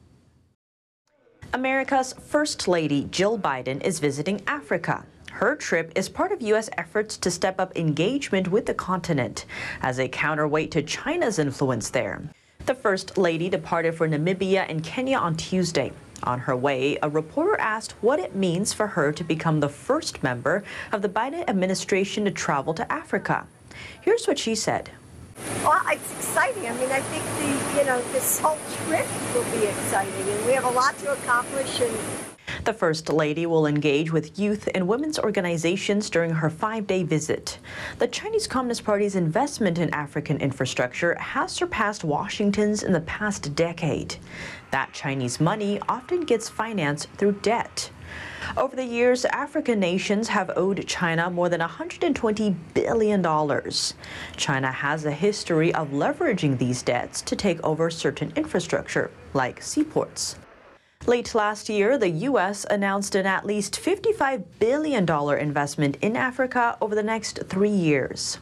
America's 1.53 2.13
First 2.13 2.67
Lady 2.67 3.05
Jill 3.11 3.37
Biden 3.37 3.79
is 3.83 3.99
visiting 3.99 4.41
Africa. 4.47 5.05
Her 5.31 5.55
trip 5.55 5.91
is 5.95 6.09
part 6.09 6.31
of 6.31 6.41
U.S. 6.41 6.69
efforts 6.77 7.17
to 7.17 7.31
step 7.31 7.59
up 7.59 7.77
engagement 7.77 8.49
with 8.49 8.65
the 8.65 8.73
continent 8.73 9.45
as 9.81 9.99
a 9.99 10.09
counterweight 10.09 10.71
to 10.71 10.81
China's 10.81 11.39
influence 11.39 11.89
there. 11.89 12.21
The 12.65 12.75
First 12.75 13.17
Lady 13.17 13.47
departed 13.49 13.95
for 13.95 14.07
Namibia 14.07 14.65
and 14.67 14.83
Kenya 14.83 15.17
on 15.17 15.35
Tuesday. 15.35 15.93
On 16.23 16.39
her 16.39 16.55
way, 16.55 16.97
a 17.01 17.09
reporter 17.09 17.57
asked 17.59 17.93
what 18.01 18.19
it 18.19 18.35
means 18.35 18.73
for 18.73 18.87
her 18.87 19.13
to 19.13 19.23
become 19.23 19.59
the 19.59 19.69
first 19.69 20.21
member 20.21 20.63
of 20.91 21.01
the 21.01 21.09
Biden 21.09 21.47
administration 21.47 22.25
to 22.25 22.31
travel 22.31 22.73
to 22.73 22.91
Africa. 22.91 23.47
Here's 24.01 24.27
what 24.27 24.37
she 24.37 24.55
said. 24.55 24.91
Well, 25.63 25.81
it's 25.87 26.13
exciting. 26.17 26.67
I 26.67 26.73
mean, 26.73 26.91
I 26.91 26.99
think 26.99 27.23
the 27.23 27.79
you 27.79 27.85
know 27.85 28.01
this 28.11 28.39
whole 28.39 28.57
trip 28.85 29.07
will 29.33 29.49
be 29.57 29.65
exciting, 29.67 30.29
and 30.29 30.45
we 30.45 30.51
have 30.51 30.65
a 30.65 30.69
lot 30.69 30.97
to 30.99 31.13
accomplish. 31.13 31.79
And 31.79 32.28
the 32.65 32.73
First 32.73 33.09
Lady 33.09 33.45
will 33.45 33.65
engage 33.65 34.11
with 34.11 34.37
youth 34.37 34.67
and 34.75 34.87
women's 34.87 35.19
organizations 35.19 36.09
during 36.09 36.31
her 36.31 36.49
five 36.49 36.87
day 36.87 37.03
visit. 37.03 37.59
The 37.99 38.07
Chinese 38.07 38.47
Communist 38.47 38.83
Party's 38.83 39.15
investment 39.15 39.77
in 39.77 39.93
African 39.93 40.39
infrastructure 40.39 41.15
has 41.15 41.51
surpassed 41.51 42.03
Washington's 42.03 42.83
in 42.83 42.93
the 42.93 43.01
past 43.01 43.55
decade. 43.55 44.15
That 44.71 44.93
Chinese 44.93 45.39
money 45.39 45.79
often 45.87 46.21
gets 46.21 46.49
financed 46.49 47.09
through 47.17 47.39
debt. 47.41 47.89
Over 48.57 48.75
the 48.75 48.85
years, 48.85 49.25
African 49.25 49.79
nations 49.79 50.27
have 50.29 50.51
owed 50.55 50.85
China 50.87 51.29
more 51.29 51.49
than 51.49 51.61
$120 51.61 52.55
billion. 52.73 53.71
China 54.35 54.71
has 54.71 55.05
a 55.05 55.11
history 55.11 55.73
of 55.73 55.89
leveraging 55.89 56.57
these 56.57 56.81
debts 56.81 57.21
to 57.23 57.35
take 57.35 57.63
over 57.63 57.89
certain 57.89 58.33
infrastructure, 58.35 59.11
like 59.33 59.61
seaports. 59.61 60.35
Late 61.09 61.33
last 61.33 61.69
year, 61.69 61.97
the 61.97 62.27
U.S. 62.29 62.67
announced 62.69 63.15
an 63.15 63.25
at 63.25 63.43
least 63.43 63.81
$55 63.81 64.43
billion 64.59 65.09
investment 65.39 65.97
in 66.03 66.15
Africa 66.15 66.77
over 66.79 66.93
the 66.93 67.01
next 67.01 67.39
three 67.49 67.71
years. 67.71 68.37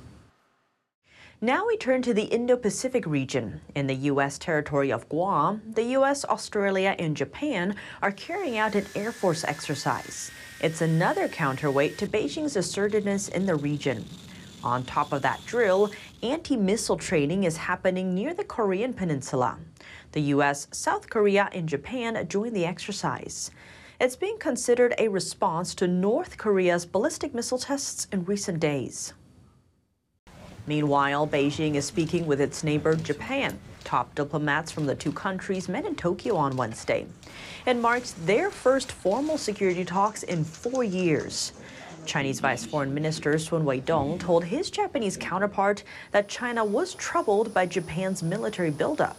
Now 1.39 1.65
we 1.65 1.77
turn 1.77 2.01
to 2.01 2.13
the 2.13 2.25
Indo 2.25 2.57
Pacific 2.57 3.05
region. 3.05 3.61
In 3.73 3.87
the 3.87 3.95
U.S. 4.11 4.37
territory 4.37 4.91
of 4.91 5.07
Guam, 5.07 5.61
the 5.75 5.83
U.S., 5.95 6.25
Australia, 6.25 6.93
and 6.99 7.15
Japan 7.15 7.73
are 8.01 8.11
carrying 8.11 8.57
out 8.57 8.75
an 8.75 8.85
Air 8.95 9.13
Force 9.13 9.45
exercise. 9.45 10.29
It's 10.59 10.81
another 10.81 11.29
counterweight 11.29 11.97
to 11.99 12.05
Beijing's 12.05 12.57
assertiveness 12.57 13.29
in 13.29 13.45
the 13.45 13.55
region. 13.55 14.03
On 14.61 14.83
top 14.83 15.13
of 15.13 15.21
that 15.21 15.39
drill, 15.45 15.89
anti 16.23 16.57
missile 16.57 16.97
training 16.97 17.43
is 17.43 17.57
happening 17.57 18.13
near 18.13 18.33
the 18.33 18.43
Korean 18.43 18.93
Peninsula. 18.93 19.57
The 20.13 20.21
U.S., 20.33 20.67
South 20.71 21.09
Korea, 21.09 21.49
and 21.53 21.69
Japan 21.69 22.27
joined 22.27 22.55
the 22.55 22.65
exercise. 22.65 23.51
It's 23.99 24.15
being 24.15 24.37
considered 24.37 24.93
a 24.97 25.07
response 25.07 25.75
to 25.75 25.87
North 25.87 26.37
Korea's 26.37 26.85
ballistic 26.85 27.33
missile 27.33 27.57
tests 27.57 28.07
in 28.11 28.25
recent 28.25 28.59
days. 28.59 29.13
Meanwhile, 30.65 31.27
Beijing 31.27 31.75
is 31.75 31.85
speaking 31.85 32.25
with 32.25 32.41
its 32.41 32.63
neighbor 32.63 32.95
Japan. 32.95 33.57
Top 33.83 34.13
diplomats 34.15 34.71
from 34.71 34.85
the 34.85 34.95
two 34.95 35.13
countries 35.13 35.69
met 35.69 35.85
in 35.85 35.95
Tokyo 35.95 36.35
on 36.35 36.57
Wednesday. 36.57 37.07
It 37.65 37.77
marks 37.77 38.11
their 38.25 38.51
first 38.51 38.91
formal 38.91 39.37
security 39.37 39.85
talks 39.85 40.23
in 40.23 40.43
four 40.43 40.83
years. 40.83 41.53
Chinese 42.07 42.39
Vice 42.39 42.65
Foreign 42.65 42.93
Minister 42.93 43.37
Sun 43.37 43.65
Weidong 43.65 44.19
told 44.19 44.45
his 44.45 44.71
Japanese 44.71 45.17
counterpart 45.17 45.83
that 46.11 46.29
China 46.29 46.63
was 46.63 46.95
troubled 46.95 47.53
by 47.53 47.65
Japan's 47.65 48.23
military 48.23 48.71
buildup. 48.71 49.17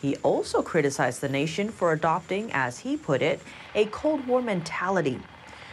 He 0.00 0.16
also 0.16 0.62
criticized 0.62 1.20
the 1.20 1.28
nation 1.28 1.68
for 1.68 1.92
adopting, 1.92 2.50
as 2.52 2.78
he 2.78 2.96
put 2.96 3.20
it, 3.20 3.40
a 3.74 3.84
Cold 3.86 4.26
War 4.26 4.40
mentality. 4.40 5.20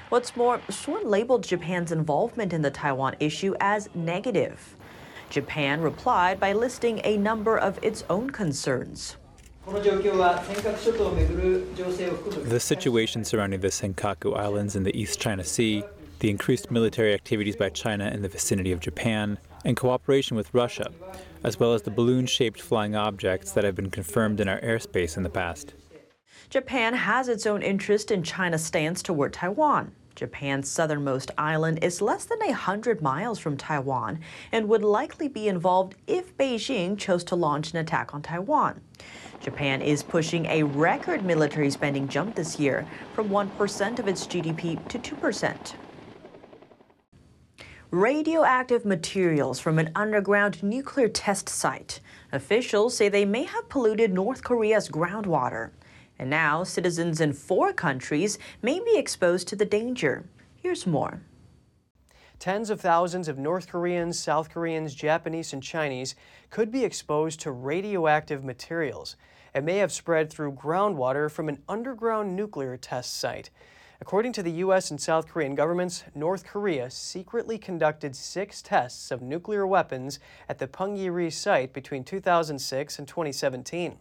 What's 0.09 0.35
more, 0.35 0.61
Sun 0.69 1.09
labeled 1.09 1.43
Japan's 1.43 1.91
involvement 1.91 2.53
in 2.53 2.61
the 2.61 2.71
Taiwan 2.71 3.15
issue 3.19 3.55
as 3.59 3.89
negative. 3.95 4.75
Japan 5.29 5.81
replied 5.81 6.39
by 6.39 6.53
listing 6.53 7.01
a 7.03 7.17
number 7.17 7.57
of 7.57 7.79
its 7.81 8.05
own 8.09 8.29
concerns. 8.29 9.17
The 9.65 9.73
situation 12.59 13.25
surrounding 13.25 13.59
the 13.59 13.67
Senkaku 13.67 14.37
Islands 14.37 14.77
in 14.77 14.83
the 14.83 14.97
East 14.97 15.19
China 15.19 15.43
Sea, 15.43 15.83
the 16.19 16.29
increased 16.29 16.71
military 16.71 17.13
activities 17.13 17.55
by 17.55 17.69
China 17.69 18.09
in 18.09 18.21
the 18.21 18.29
vicinity 18.29 18.71
of 18.71 18.79
Japan, 18.79 19.37
and 19.65 19.75
cooperation 19.77 20.37
with 20.37 20.53
Russia, 20.53 20.91
as 21.43 21.59
well 21.59 21.73
as 21.73 21.81
the 21.81 21.91
balloon 21.91 22.25
shaped 22.25 22.61
flying 22.61 22.95
objects 22.95 23.51
that 23.51 23.63
have 23.63 23.75
been 23.75 23.91
confirmed 23.91 24.39
in 24.39 24.47
our 24.47 24.59
airspace 24.61 25.17
in 25.17 25.23
the 25.23 25.29
past. 25.29 25.73
Japan 26.49 26.93
has 26.93 27.27
its 27.27 27.45
own 27.45 27.61
interest 27.61 28.09
in 28.09 28.23
China's 28.23 28.63
stance 28.63 29.01
toward 29.01 29.33
Taiwan. 29.33 29.91
Japan's 30.15 30.69
southernmost 30.69 31.29
island 31.37 31.77
is 31.83 32.01
less 32.01 32.25
than 32.25 32.39
100 32.39 33.01
miles 33.01 33.37
from 33.37 33.55
Taiwan 33.55 34.19
and 34.51 34.67
would 34.67 34.83
likely 34.83 35.27
be 35.27 35.47
involved 35.47 35.95
if 36.07 36.35
Beijing 36.37 36.97
chose 36.97 37.23
to 37.25 37.35
launch 37.35 37.71
an 37.71 37.77
attack 37.77 38.15
on 38.15 38.23
Taiwan. 38.23 38.81
Japan 39.41 39.81
is 39.81 40.01
pushing 40.01 40.47
a 40.47 40.63
record 40.63 41.23
military 41.23 41.69
spending 41.69 42.07
jump 42.07 42.33
this 42.33 42.59
year 42.59 42.87
from 43.13 43.29
1% 43.29 43.99
of 43.99 44.07
its 44.07 44.25
GDP 44.25 44.87
to 44.87 44.97
2% 44.97 45.73
radioactive 47.91 48.83
materials 48.83 49.59
from 49.61 49.79
an 49.79 49.89
underground 49.95 50.61
nuclear 50.61 51.07
test 51.07 51.47
site. 51.47 52.01
Officials 52.33 52.97
say 52.97 53.07
they 53.07 53.23
may 53.23 53.43
have 53.43 53.69
polluted 53.69 54.11
North 54.11 54.43
Korea's 54.43 54.89
groundwater. 54.89 55.71
And 56.19 56.29
now, 56.29 56.63
citizens 56.63 57.21
in 57.21 57.31
four 57.31 57.71
countries 57.71 58.39
may 58.61 58.79
be 58.79 58.97
exposed 58.97 59.47
to 59.49 59.55
the 59.55 59.65
danger. 59.65 60.27
Here's 60.55 60.85
more. 60.85 61.21
Tens 62.39 62.69
of 62.69 62.81
thousands 62.81 63.29
of 63.29 63.37
North 63.37 63.69
Koreans, 63.69 64.19
South 64.19 64.49
Koreans, 64.49 64.93
Japanese, 64.93 65.53
and 65.53 65.63
Chinese 65.63 66.13
could 66.49 66.71
be 66.71 66.83
exposed 66.83 67.39
to 67.41 67.51
radioactive 67.51 68.43
materials. 68.43 69.15
It 69.55 69.63
may 69.63 69.77
have 69.77 69.93
spread 69.93 70.29
through 70.29 70.53
groundwater 70.53 71.31
from 71.31 71.47
an 71.47 71.63
underground 71.69 72.35
nuclear 72.35 72.75
test 72.77 73.17
site. 73.17 73.49
According 73.99 74.33
to 74.33 74.43
the 74.43 74.51
U.S. 74.51 74.91
and 74.91 75.01
South 75.01 75.27
Korean 75.27 75.55
governments, 75.55 76.03
North 76.13 76.45
Korea 76.45 76.91
secretly 76.91 77.57
conducted 77.57 78.15
six 78.15 78.61
tests 78.61 79.09
of 79.09 79.23
nuclear 79.23 79.65
weapons 79.65 80.19
at 80.47 80.59
the 80.59 80.67
Punggye-ri 80.67 81.31
site 81.31 81.73
between 81.73 82.03
2006 82.03 82.99
and 82.99 83.07
2017. 83.07 83.97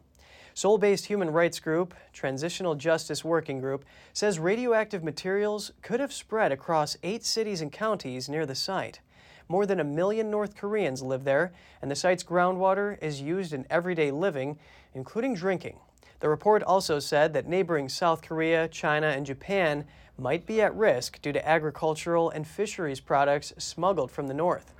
Seoul 0.52 0.76
based 0.76 1.06
human 1.06 1.30
rights 1.30 1.60
group, 1.60 1.94
Transitional 2.12 2.74
Justice 2.74 3.24
Working 3.24 3.58
Group, 3.58 3.86
says 4.12 4.38
radioactive 4.38 5.02
materials 5.02 5.72
could 5.80 6.00
have 6.00 6.12
spread 6.12 6.52
across 6.52 6.98
eight 7.02 7.24
cities 7.24 7.62
and 7.62 7.72
counties 7.72 8.28
near 8.28 8.44
the 8.44 8.54
site. 8.54 9.00
More 9.48 9.64
than 9.64 9.80
a 9.80 9.84
million 9.84 10.30
North 10.30 10.56
Koreans 10.56 11.02
live 11.02 11.24
there, 11.24 11.52
and 11.80 11.90
the 11.90 11.96
site's 11.96 12.24
groundwater 12.24 13.02
is 13.02 13.22
used 13.22 13.54
in 13.54 13.66
everyday 13.70 14.10
living, 14.10 14.58
including 14.92 15.34
drinking. 15.34 15.78
The 16.20 16.28
report 16.28 16.62
also 16.62 16.98
said 16.98 17.32
that 17.34 17.46
neighboring 17.46 17.88
South 17.88 18.22
Korea, 18.22 18.68
China, 18.68 19.08
and 19.08 19.26
Japan 19.26 19.84
might 20.18 20.46
be 20.46 20.62
at 20.62 20.74
risk 20.74 21.20
due 21.20 21.32
to 21.32 21.48
agricultural 21.48 22.30
and 22.30 22.46
fisheries 22.46 23.00
products 23.00 23.52
smuggled 23.58 24.10
from 24.10 24.26
the 24.26 24.34
north. 24.34 24.72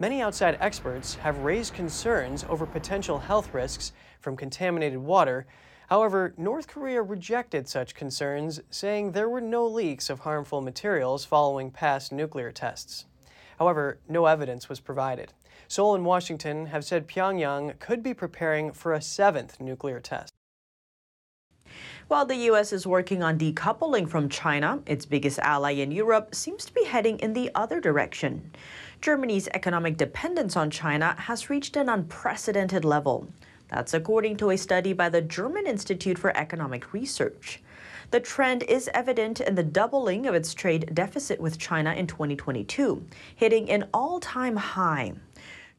Many 0.00 0.20
outside 0.20 0.58
experts 0.60 1.14
have 1.16 1.44
raised 1.44 1.74
concerns 1.74 2.44
over 2.48 2.66
potential 2.66 3.20
health 3.20 3.54
risks 3.54 3.92
from 4.20 4.36
contaminated 4.36 4.98
water. 4.98 5.46
However, 5.88 6.34
North 6.36 6.66
Korea 6.66 7.00
rejected 7.02 7.68
such 7.68 7.94
concerns, 7.94 8.60
saying 8.70 9.12
there 9.12 9.28
were 9.28 9.40
no 9.40 9.64
leaks 9.66 10.10
of 10.10 10.20
harmful 10.20 10.60
materials 10.60 11.24
following 11.24 11.70
past 11.70 12.10
nuclear 12.10 12.50
tests. 12.50 13.04
However, 13.58 14.00
no 14.08 14.26
evidence 14.26 14.68
was 14.68 14.80
provided. 14.80 15.32
Seoul 15.68 15.94
and 15.94 16.04
Washington 16.04 16.66
have 16.66 16.84
said 16.84 17.06
Pyongyang 17.06 17.78
could 17.78 18.02
be 18.02 18.14
preparing 18.14 18.72
for 18.72 18.92
a 18.92 19.00
seventh 19.00 19.60
nuclear 19.60 20.00
test. 20.00 20.32
While 22.08 22.26
the 22.26 22.36
U.S. 22.36 22.72
is 22.72 22.86
working 22.86 23.22
on 23.22 23.38
decoupling 23.38 24.08
from 24.08 24.28
China, 24.28 24.80
its 24.86 25.06
biggest 25.06 25.38
ally 25.38 25.72
in 25.72 25.90
Europe 25.90 26.34
seems 26.34 26.64
to 26.64 26.74
be 26.74 26.84
heading 26.84 27.18
in 27.20 27.32
the 27.32 27.50
other 27.54 27.80
direction. 27.80 28.50
Germany's 29.00 29.48
economic 29.48 29.96
dependence 29.96 30.56
on 30.56 30.70
China 30.70 31.14
has 31.18 31.50
reached 31.50 31.76
an 31.76 31.88
unprecedented 31.88 32.84
level. 32.84 33.28
That's 33.68 33.94
according 33.94 34.36
to 34.36 34.50
a 34.50 34.58
study 34.58 34.92
by 34.92 35.08
the 35.08 35.22
German 35.22 35.66
Institute 35.66 36.18
for 36.18 36.36
Economic 36.36 36.92
Research. 36.92 37.62
The 38.10 38.20
trend 38.20 38.62
is 38.64 38.90
evident 38.92 39.40
in 39.40 39.54
the 39.54 39.62
doubling 39.62 40.26
of 40.26 40.34
its 40.34 40.52
trade 40.52 40.90
deficit 40.92 41.40
with 41.40 41.58
China 41.58 41.94
in 41.94 42.06
2022, 42.06 43.02
hitting 43.34 43.70
an 43.70 43.88
all 43.94 44.20
time 44.20 44.56
high. 44.56 45.14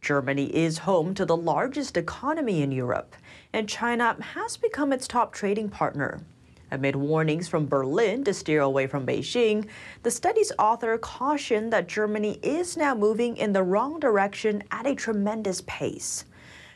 Germany 0.02 0.48
is 0.54 0.80
home 0.80 1.14
to 1.14 1.26
the 1.26 1.38
largest 1.38 1.96
economy 1.96 2.64
in 2.64 2.72
Europe, 2.72 3.16
and 3.54 3.70
China 3.70 4.18
has 4.20 4.58
become 4.58 4.92
its 4.92 5.08
top 5.08 5.32
trading 5.32 5.70
partner. 5.70 6.20
Amid 6.72 6.96
warnings 6.96 7.48
from 7.48 7.68
Berlin 7.68 8.24
to 8.24 8.34
steer 8.34 8.62
away 8.62 8.88
from 8.88 9.06
Beijing, 9.06 9.68
the 10.02 10.10
study's 10.10 10.52
author 10.58 10.98
cautioned 10.98 11.72
that 11.72 11.88
Germany 11.88 12.40
is 12.42 12.76
now 12.76 12.96
moving 12.96 13.38
in 13.38 13.54
the 13.54 13.62
wrong 13.62 14.00
direction 14.00 14.64
at 14.72 14.88
a 14.88 14.96
tremendous 14.96 15.62
pace. 15.68 16.26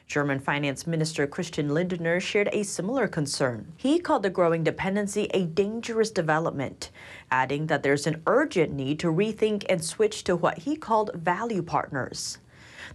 German 0.05 0.39
Finance 0.39 0.88
Minister 0.88 1.27
Christian 1.27 1.74
Lindner 1.74 2.22
shared 2.22 2.48
a 2.53 2.63
similar 2.63 3.07
concern. 3.07 3.74
He 3.75 4.00
called 4.00 4.24
the 4.24 4.29
growing 4.29 4.63
dependency 4.63 5.25
a 5.34 5.46
dangerous 5.46 6.12
development, 6.12 6.91
adding 7.29 7.67
that 7.67 7.84
there's 7.84 8.07
an 8.07 8.22
urgent 8.25 8.72
need 8.72 9.00
to 9.00 9.07
rethink 9.07 9.65
and 9.67 9.84
switch 9.84 10.24
to 10.25 10.36
what 10.36 10.60
he 10.60 10.77
called 10.77 11.12
value 11.13 11.62
partners. 11.62 12.38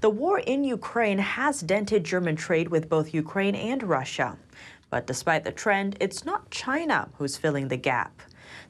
The 0.02 0.10
war 0.10 0.40
in 0.40 0.64
Ukraine 0.64 1.18
has 1.18 1.60
dented 1.60 2.02
German 2.02 2.34
trade 2.34 2.70
with 2.70 2.88
both 2.88 3.14
Ukraine 3.14 3.54
and 3.54 3.84
Russia. 3.84 4.36
But 4.90 5.06
despite 5.06 5.44
the 5.44 5.52
trend, 5.52 5.96
it's 6.00 6.24
not 6.24 6.50
China 6.50 7.08
who's 7.18 7.36
filling 7.36 7.68
the 7.68 7.76
gap. 7.76 8.20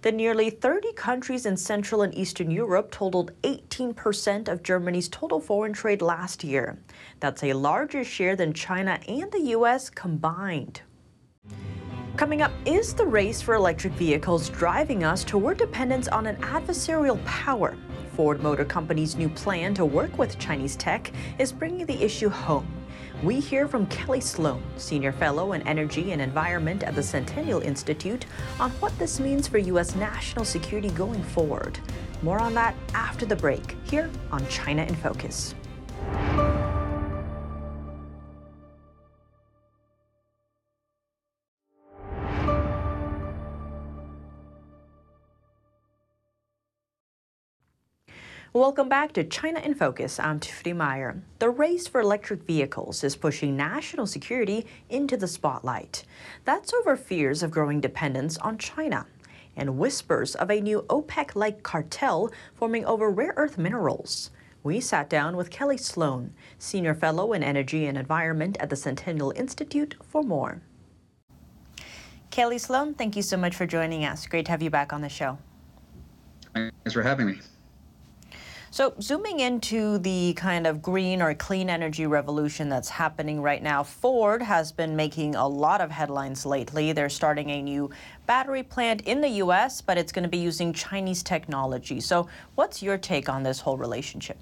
The 0.02 0.12
nearly 0.12 0.50
30 0.50 0.92
countries 0.92 1.46
in 1.46 1.56
Central 1.56 2.02
and 2.02 2.14
Eastern 2.14 2.50
Europe 2.50 2.90
totaled 2.90 3.32
18% 3.44 4.46
of 4.46 4.62
Germany's 4.62 5.08
total 5.08 5.40
foreign 5.40 5.72
trade 5.72 6.02
last 6.02 6.44
year. 6.44 6.78
That's 7.20 7.42
a 7.42 7.54
larger 7.54 8.04
share 8.04 8.36
than 8.36 8.52
China 8.52 9.00
and 9.08 9.32
the 9.32 9.52
U.S. 9.56 9.88
combined. 9.88 10.82
Coming 12.16 12.42
up, 12.42 12.52
is 12.66 12.92
the 12.92 13.06
race 13.06 13.40
for 13.40 13.54
electric 13.54 13.94
vehicles 13.94 14.50
driving 14.50 15.02
us 15.02 15.24
toward 15.24 15.56
dependence 15.56 16.08
on 16.08 16.26
an 16.26 16.36
adversarial 16.36 17.24
power? 17.24 17.74
Ford 18.14 18.42
Motor 18.42 18.66
Company's 18.66 19.16
new 19.16 19.30
plan 19.30 19.72
to 19.74 19.86
work 19.86 20.18
with 20.18 20.38
Chinese 20.38 20.76
tech 20.76 21.10
is 21.38 21.52
bringing 21.52 21.86
the 21.86 22.00
issue 22.04 22.28
home. 22.28 22.70
We 23.22 23.40
hear 23.40 23.66
from 23.66 23.86
Kelly 23.86 24.20
Sloan, 24.20 24.62
Senior 24.76 25.12
Fellow 25.12 25.54
in 25.54 25.62
Energy 25.62 26.12
and 26.12 26.20
Environment 26.20 26.82
at 26.82 26.94
the 26.94 27.02
Centennial 27.02 27.62
Institute, 27.62 28.26
on 28.60 28.70
what 28.72 28.96
this 28.98 29.18
means 29.18 29.48
for 29.48 29.56
U.S. 29.56 29.94
national 29.94 30.44
security 30.44 30.90
going 30.90 31.22
forward. 31.22 31.78
More 32.20 32.40
on 32.40 32.52
that 32.54 32.74
after 32.92 33.24
the 33.24 33.36
break, 33.36 33.74
here 33.84 34.10
on 34.30 34.46
China 34.48 34.82
in 34.82 34.94
Focus. 34.96 35.54
Welcome 48.54 48.90
back 48.90 49.14
to 49.14 49.24
China 49.24 49.60
in 49.60 49.74
Focus. 49.74 50.20
I'm 50.20 50.38
Tiffany 50.38 50.74
Meyer. 50.74 51.22
The 51.38 51.48
race 51.48 51.88
for 51.88 52.02
electric 52.02 52.42
vehicles 52.42 53.02
is 53.02 53.16
pushing 53.16 53.56
national 53.56 54.06
security 54.06 54.66
into 54.90 55.16
the 55.16 55.26
spotlight. 55.26 56.04
That's 56.44 56.74
over 56.74 56.94
fears 56.94 57.42
of 57.42 57.50
growing 57.50 57.80
dependence 57.80 58.36
on 58.36 58.58
China 58.58 59.06
and 59.56 59.78
whispers 59.78 60.34
of 60.34 60.50
a 60.50 60.60
new 60.60 60.82
OPEC 60.90 61.34
like 61.34 61.62
cartel 61.62 62.30
forming 62.54 62.84
over 62.84 63.08
rare 63.08 63.32
earth 63.38 63.56
minerals. 63.56 64.30
We 64.62 64.80
sat 64.80 65.08
down 65.08 65.34
with 65.34 65.48
Kelly 65.48 65.78
Sloan, 65.78 66.34
Senior 66.58 66.94
Fellow 66.94 67.32
in 67.32 67.42
Energy 67.42 67.86
and 67.86 67.96
Environment 67.96 68.58
at 68.60 68.68
the 68.68 68.76
Centennial 68.76 69.32
Institute, 69.34 69.94
for 70.06 70.22
more. 70.22 70.60
Kelly 72.30 72.58
Sloan, 72.58 72.92
thank 72.92 73.16
you 73.16 73.22
so 73.22 73.38
much 73.38 73.56
for 73.56 73.64
joining 73.64 74.04
us. 74.04 74.26
Great 74.26 74.44
to 74.44 74.50
have 74.50 74.62
you 74.62 74.68
back 74.68 74.92
on 74.92 75.00
the 75.00 75.08
show. 75.08 75.38
Thanks 76.52 76.92
for 76.92 77.02
having 77.02 77.28
me. 77.28 77.40
So, 78.72 78.94
zooming 79.02 79.40
into 79.40 79.98
the 79.98 80.32
kind 80.32 80.66
of 80.66 80.80
green 80.80 81.20
or 81.20 81.34
clean 81.34 81.68
energy 81.68 82.06
revolution 82.06 82.70
that's 82.70 82.88
happening 82.88 83.42
right 83.42 83.62
now, 83.62 83.82
Ford 83.82 84.40
has 84.40 84.72
been 84.72 84.96
making 84.96 85.34
a 85.34 85.46
lot 85.46 85.82
of 85.82 85.90
headlines 85.90 86.46
lately. 86.46 86.92
They're 86.92 87.10
starting 87.10 87.50
a 87.50 87.60
new 87.60 87.90
battery 88.26 88.62
plant 88.62 89.02
in 89.02 89.20
the 89.20 89.28
U.S., 89.28 89.82
but 89.82 89.98
it's 89.98 90.10
going 90.10 90.22
to 90.22 90.28
be 90.30 90.38
using 90.38 90.72
Chinese 90.72 91.22
technology. 91.22 92.00
So, 92.00 92.28
what's 92.54 92.82
your 92.82 92.96
take 92.96 93.28
on 93.28 93.42
this 93.42 93.60
whole 93.60 93.76
relationship? 93.76 94.38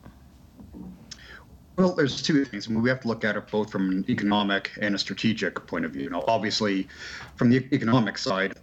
Well, 1.75 1.97
there's 1.97 2.23
two 2.23 2.45
things. 2.45 2.69
I 2.69 2.71
mean, 2.71 2.83
we 2.83 2.88
have 2.88 3.01
to 3.01 3.09
look 3.09 3.25
at 3.25 3.37
it 3.37 3.49
both 3.51 3.73
from 3.73 3.90
an 3.90 4.05
economic 4.09 4.71
and 4.81 4.95
a 4.95 4.99
strategic 4.99 5.66
point 5.66 5.85
of 5.85 5.90
view. 5.90 6.09
Now, 6.09 6.23
obviously, 6.29 6.87
from 7.35 7.51
the 7.51 7.66
economic 7.75 8.16
side, 8.16 8.55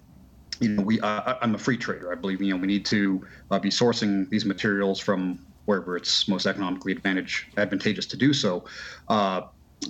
you 0.61 0.69
know, 0.69 0.83
we 0.83 1.01
I'm 1.03 1.55
a 1.55 1.57
free 1.57 1.77
trader. 1.77 2.09
I 2.09 2.15
believe 2.15 2.41
you 2.41 2.53
know 2.53 2.57
we 2.57 2.67
need 2.67 2.85
to 2.85 3.27
uh, 3.51 3.59
be 3.59 3.69
sourcing 3.69 4.29
these 4.29 4.45
materials 4.45 4.99
from 4.99 5.45
wherever 5.67 5.95
it's 5.97 6.27
most 6.27 6.47
economically 6.47 6.93
advantage, 6.93 7.45
advantageous 7.57 8.05
to 8.07 8.17
do 8.17 8.33
so. 8.33 8.65
Uh, 9.09 9.41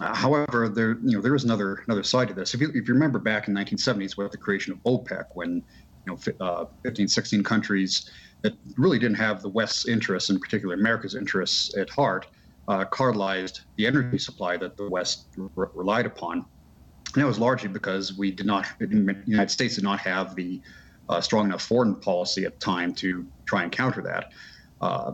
however, 0.02 0.68
there 0.68 0.98
you 1.04 1.16
know 1.16 1.22
there 1.22 1.36
is 1.36 1.44
another 1.44 1.84
another 1.88 2.04
side 2.04 2.28
to 2.28 2.34
this. 2.34 2.54
If 2.54 2.62
you, 2.62 2.70
if 2.70 2.88
you 2.88 2.94
remember 2.94 3.20
back 3.20 3.48
in 3.48 3.54
1970s 3.54 4.18
with 4.18 4.32
the 4.32 4.38
creation 4.38 4.74
of 4.74 4.80
OPEC, 4.84 5.26
when 5.34 5.64
you 6.06 6.18
know 6.40 6.46
uh, 6.46 6.66
15, 6.84 7.08
16 7.08 7.44
countries 7.44 8.10
that 8.44 8.54
really 8.78 9.00
didn't 9.00 9.18
have 9.18 9.42
the 9.42 9.50
West's 9.50 9.88
interests, 9.88 10.30
in 10.30 10.40
particular 10.40 10.76
America's 10.76 11.16
interests, 11.16 11.76
at 11.78 11.90
heart, 11.90 12.28
uh, 12.68 12.86
cartelized 12.86 13.60
the 13.78 13.88
energy 13.88 14.18
supply 14.18 14.58
that 14.58 14.78
the 14.78 14.90
West 14.90 15.28
re- 15.38 15.68
relied 15.74 16.06
upon. 16.06 16.46
And 17.14 17.24
that 17.24 17.28
was 17.28 17.40
largely 17.40 17.70
because 17.70 18.18
we 18.18 18.32
did 18.32 18.46
not, 18.46 18.68
the 18.80 19.24
United 19.26 19.50
States 19.50 19.76
did 19.76 19.84
not 19.84 20.00
have 20.00 20.36
the 20.36 20.62
uh, 21.10 21.22
strong 21.22 21.46
enough 21.46 21.62
foreign 21.62 22.00
policy 22.00 22.46
at 22.46 22.60
the 22.60 22.60
time 22.60 22.94
to 22.96 23.26
try 23.48 23.64
and 23.64 23.72
counter 23.72 24.02
that. 24.04 24.26
Uh, 24.82 25.14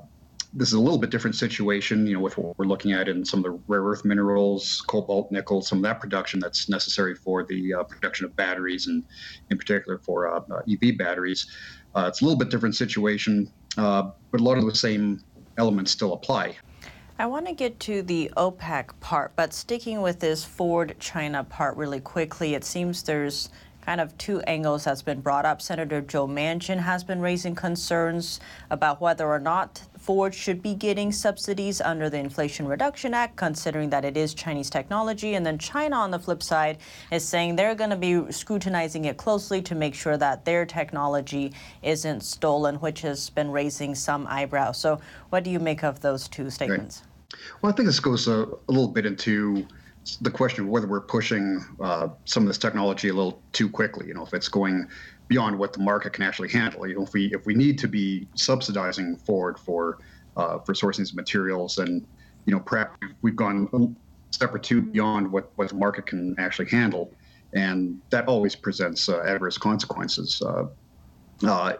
this 0.53 0.67
is 0.67 0.73
a 0.73 0.79
little 0.79 0.99
bit 0.99 1.09
different 1.09 1.35
situation, 1.35 2.05
you 2.05 2.13
know, 2.13 2.19
with 2.19 2.37
what 2.37 2.57
we're 2.57 2.65
looking 2.65 2.91
at 2.91 3.07
in 3.07 3.25
some 3.25 3.39
of 3.39 3.43
the 3.43 3.59
rare 3.67 3.81
earth 3.81 4.05
minerals, 4.05 4.83
cobalt, 4.87 5.31
nickel, 5.31 5.61
some 5.61 5.79
of 5.79 5.83
that 5.83 5.99
production 5.99 6.39
that's 6.39 6.69
necessary 6.69 7.15
for 7.15 7.43
the 7.43 7.73
uh, 7.73 7.83
production 7.83 8.25
of 8.25 8.35
batteries 8.35 8.85
and 8.87 9.03
in 9.49 9.57
particular 9.57 9.97
for 9.97 10.27
uh, 10.27 10.41
uh 10.51 10.61
EV 10.69 10.97
batteries. 10.97 11.47
Uh, 11.95 12.05
it's 12.07 12.21
a 12.21 12.23
little 12.23 12.37
bit 12.37 12.49
different 12.49 12.75
situation, 12.75 13.51
uh, 13.77 14.11
but 14.31 14.39
a 14.39 14.43
lot 14.43 14.57
of 14.57 14.65
the 14.65 14.75
same 14.75 15.19
elements 15.57 15.91
still 15.91 16.13
apply. 16.13 16.55
I 17.17 17.25
want 17.25 17.47
to 17.47 17.53
get 17.53 17.79
to 17.81 18.01
the 18.01 18.31
OPEC 18.37 18.99
part, 18.99 19.35
but 19.35 19.53
sticking 19.53 20.01
with 20.01 20.19
this 20.19 20.43
Ford 20.43 20.95
China 20.99 21.43
part 21.43 21.77
really 21.77 21.99
quickly, 21.99 22.53
it 22.53 22.63
seems 22.63 23.03
there's 23.03 23.49
kind 23.85 23.99
of 23.99 24.17
two 24.17 24.39
angles 24.41 24.85
that's 24.85 25.01
been 25.01 25.19
brought 25.19 25.45
up. 25.45 25.61
Senator 25.61 25.99
Joe 25.99 26.25
Manchin 26.25 26.79
has 26.79 27.03
been 27.03 27.19
raising 27.19 27.53
concerns 27.53 28.39
about 28.69 29.01
whether 29.01 29.27
or 29.27 29.39
not 29.39 29.81
Ford 29.97 30.33
should 30.33 30.61
be 30.61 30.73
getting 30.73 31.11
subsidies 31.11 31.81
under 31.81 32.09
the 32.09 32.17
Inflation 32.17 32.65
Reduction 32.65 33.13
Act, 33.13 33.35
considering 33.35 33.89
that 33.89 34.05
it 34.05 34.15
is 34.15 34.33
Chinese 34.33 34.69
technology. 34.69 35.35
And 35.35 35.45
then 35.45 35.57
China, 35.57 35.97
on 35.97 36.11
the 36.11 36.19
flip 36.19 36.41
side, 36.41 36.77
is 37.11 37.25
saying 37.25 37.57
they're 37.57 37.75
going 37.75 37.89
to 37.89 37.97
be 37.97 38.31
scrutinizing 38.31 39.05
it 39.05 39.17
closely 39.17 39.61
to 39.63 39.75
make 39.75 39.95
sure 39.95 40.15
that 40.15 40.45
their 40.45 40.65
technology 40.65 41.51
isn't 41.81 42.21
stolen, 42.21 42.75
which 42.75 43.01
has 43.01 43.29
been 43.29 43.51
raising 43.51 43.95
some 43.95 44.25
eyebrows. 44.27 44.77
So, 44.77 45.01
what 45.29 45.43
do 45.43 45.49
you 45.49 45.59
make 45.59 45.83
of 45.83 45.99
those 45.99 46.29
two 46.29 46.49
statements? 46.49 47.01
Right. 47.01 47.41
Well, 47.61 47.73
I 47.73 47.75
think 47.75 47.87
this 47.87 47.99
goes 47.99 48.27
a, 48.27 48.43
a 48.43 48.71
little 48.71 48.87
bit 48.87 49.05
into 49.05 49.65
the 50.21 50.31
question 50.31 50.65
of 50.65 50.69
whether 50.69 50.87
we're 50.87 51.01
pushing 51.01 51.63
uh, 51.81 52.09
some 52.25 52.43
of 52.43 52.47
this 52.47 52.57
technology 52.57 53.09
a 53.09 53.13
little 53.13 53.41
too 53.53 53.69
quickly. 53.69 54.07
You 54.07 54.13
know, 54.13 54.23
if 54.23 54.33
it's 54.33 54.49
going 54.49 54.87
beyond 55.27 55.57
what 55.57 55.73
the 55.73 55.79
market 55.79 56.13
can 56.13 56.23
actually 56.23 56.49
handle. 56.49 56.87
You 56.87 56.95
know, 56.95 57.03
if 57.03 57.13
we 57.13 57.33
if 57.33 57.45
we 57.45 57.53
need 57.53 57.79
to 57.79 57.87
be 57.87 58.27
subsidizing 58.35 59.17
Ford 59.17 59.57
for 59.57 59.99
uh, 60.37 60.59
for 60.59 60.73
sourcing 60.73 60.97
these 60.97 61.13
materials, 61.13 61.77
and 61.77 62.05
you 62.45 62.53
know, 62.53 62.59
perhaps 62.59 62.97
we've 63.21 63.35
gone 63.35 63.69
a 63.73 64.33
step 64.33 64.53
or 64.53 64.59
two 64.59 64.81
beyond 64.81 65.31
what 65.31 65.51
what 65.55 65.69
the 65.69 65.75
market 65.75 66.05
can 66.05 66.35
actually 66.37 66.69
handle, 66.69 67.11
and 67.53 67.99
that 68.09 68.27
always 68.27 68.55
presents 68.55 69.09
uh, 69.09 69.21
adverse 69.23 69.57
consequences. 69.57 70.41
Uh, 70.41 70.65
uh 71.47 71.73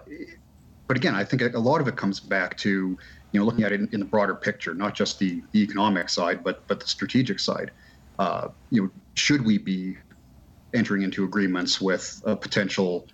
but 0.86 0.98
again, 0.98 1.16
I 1.16 1.24
think 1.24 1.42
a 1.42 1.60
lot 1.60 1.80
of 1.80 1.88
it 1.88 1.96
comes 1.96 2.20
back 2.20 2.58
to 2.58 2.98
you 3.32 3.40
know 3.40 3.46
looking 3.46 3.64
at 3.64 3.72
it 3.72 3.82
in, 3.82 3.90
in 3.94 4.00
the 4.00 4.06
broader 4.06 4.36
picture, 4.36 4.74
not 4.74 4.94
just 4.94 5.20
the, 5.20 5.42
the 5.52 5.62
economic 5.62 6.10
side, 6.10 6.44
but 6.44 6.68
but 6.68 6.80
the 6.80 6.88
strategic 6.88 7.40
side 7.40 7.72
uh, 8.19 8.49
you 8.69 8.84
know, 8.84 8.89
should 9.15 9.45
we 9.45 9.58
be 9.58 9.97
entering 10.73 11.04
into 11.04 11.23
agreements 11.23 11.80
with 11.80 12.21
a 12.26 12.36
potential 12.36 13.08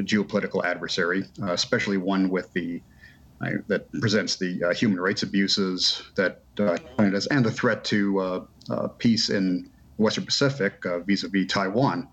geopolitical 0.00 0.64
adversary, 0.64 1.24
uh, 1.42 1.52
especially 1.52 1.96
one 1.96 2.28
with 2.28 2.52
the 2.54 2.82
that 3.68 3.90
presents 4.00 4.36
the 4.36 4.62
uh, 4.62 4.72
human 4.72 4.98
rights 4.98 5.22
abuses 5.22 6.02
that 6.16 6.42
uh, 6.58 6.78
China 6.96 7.10
does 7.10 7.26
and 7.26 7.44
the 7.44 7.50
threat 7.50 7.84
to 7.84 8.18
uh, 8.18 8.44
uh, 8.70 8.88
peace 8.98 9.28
in 9.28 9.70
Western 9.98 10.24
Pacific 10.24 10.82
vis 11.06 11.24
a 11.24 11.28
vis 11.28 11.46
Taiwan. 11.48 12.08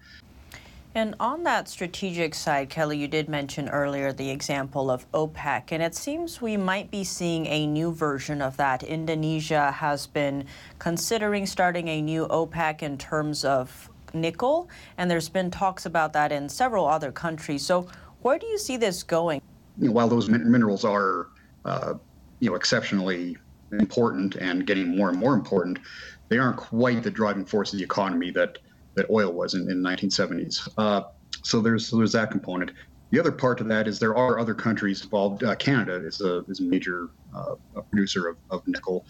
And 0.93 1.15
on 1.21 1.43
that 1.43 1.69
strategic 1.69 2.35
side, 2.35 2.69
Kelly, 2.69 2.97
you 2.97 3.07
did 3.07 3.29
mention 3.29 3.69
earlier 3.69 4.11
the 4.11 4.29
example 4.29 4.91
of 4.91 5.09
OPEC, 5.13 5.71
and 5.71 5.81
it 5.81 5.95
seems 5.95 6.41
we 6.41 6.57
might 6.57 6.91
be 6.91 7.05
seeing 7.05 7.45
a 7.45 7.65
new 7.65 7.93
version 7.93 8.41
of 8.41 8.57
that. 8.57 8.83
Indonesia 8.83 9.71
has 9.71 10.05
been 10.05 10.45
considering 10.79 11.45
starting 11.45 11.87
a 11.87 12.01
new 12.01 12.27
OPEC 12.27 12.81
in 12.81 12.97
terms 12.97 13.45
of 13.45 13.89
nickel, 14.13 14.67
and 14.97 15.09
there's 15.09 15.29
been 15.29 15.49
talks 15.49 15.85
about 15.85 16.11
that 16.11 16.33
in 16.33 16.49
several 16.49 16.85
other 16.85 17.13
countries. 17.13 17.65
So, 17.65 17.87
where 18.21 18.37
do 18.37 18.45
you 18.45 18.57
see 18.57 18.75
this 18.75 19.01
going? 19.01 19.41
You 19.77 19.87
know, 19.87 19.93
while 19.93 20.09
those 20.09 20.29
min- 20.29 20.51
minerals 20.51 20.83
are, 20.83 21.29
uh, 21.63 21.93
you 22.41 22.49
know, 22.49 22.55
exceptionally 22.57 23.37
important 23.71 24.35
and 24.35 24.67
getting 24.67 24.97
more 24.97 25.07
and 25.07 25.17
more 25.17 25.35
important, 25.35 25.79
they 26.27 26.37
aren't 26.37 26.57
quite 26.57 27.01
the 27.01 27.11
driving 27.11 27.45
force 27.45 27.71
of 27.71 27.79
the 27.79 27.85
economy 27.85 28.29
that 28.31 28.57
that 28.95 29.09
oil 29.09 29.31
was 29.31 29.53
in, 29.53 29.69
in 29.69 29.81
the 29.81 29.89
1970s. 29.89 30.67
Uh, 30.77 31.03
so 31.43 31.61
there's 31.61 31.87
so 31.87 31.97
there's 31.97 32.11
that 32.13 32.31
component. 32.31 32.71
The 33.11 33.19
other 33.19 33.31
part 33.31 33.59
of 33.59 33.67
that 33.67 33.87
is 33.87 33.99
there 33.99 34.15
are 34.15 34.39
other 34.39 34.53
countries 34.53 35.03
involved. 35.03 35.43
Uh, 35.43 35.55
Canada 35.55 35.95
is 36.05 36.21
a 36.21 36.39
is 36.45 36.59
a 36.59 36.63
major 36.63 37.09
uh, 37.35 37.55
producer 37.89 38.29
of, 38.29 38.37
of 38.49 38.67
nickel. 38.67 39.05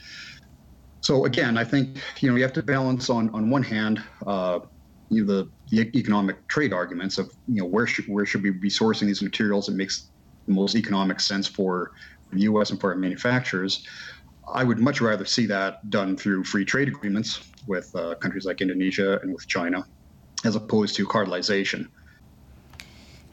So 1.02 1.26
again, 1.26 1.58
I 1.58 1.64
think 1.64 1.98
you 2.20 2.30
know 2.30 2.36
you 2.36 2.44
have 2.44 2.54
to 2.54 2.64
balance 2.64 3.10
on 3.10 3.30
on 3.32 3.50
one 3.50 3.64
hand, 3.64 4.02
uh, 4.26 4.60
you 5.10 5.26
know, 5.26 5.34
the, 5.34 5.50
the 5.70 5.98
economic 5.98 6.48
trade 6.48 6.74
arguments 6.74 7.18
of 7.18 7.32
you 7.48 7.62
know 7.62 7.66
where 7.66 7.88
should 7.88 8.06
where 8.06 8.26
should 8.26 8.44
we 8.44 8.52
be 8.52 8.70
sourcing 8.70 9.08
these 9.08 9.22
materials 9.22 9.66
that 9.66 9.76
makes 9.76 10.10
the 10.48 10.54
most 10.54 10.76
economic 10.76 11.20
sense 11.20 11.48
for 11.48 11.92
the 12.32 12.42
U.S. 12.42 12.72
and 12.72 12.80
for 12.80 12.92
our 12.92 12.98
manufacturers. 12.98 13.86
I 14.52 14.64
would 14.64 14.80
much 14.80 15.02
rather 15.02 15.26
see 15.26 15.46
that 15.46 15.90
done 15.90 16.18
through 16.18 16.44
free 16.44 16.66
trade 16.66 16.88
agreements 16.88 17.51
with 17.68 17.96
uh, 17.96 18.16
countries 18.16 18.46
like 18.46 18.62
Indonesia 18.62 19.20
and 19.22 19.34
with 19.34 19.48
China, 19.48 19.86
as 20.44 20.56
opposed 20.56 20.96
to 20.96 21.06
cartelization. 21.06 21.88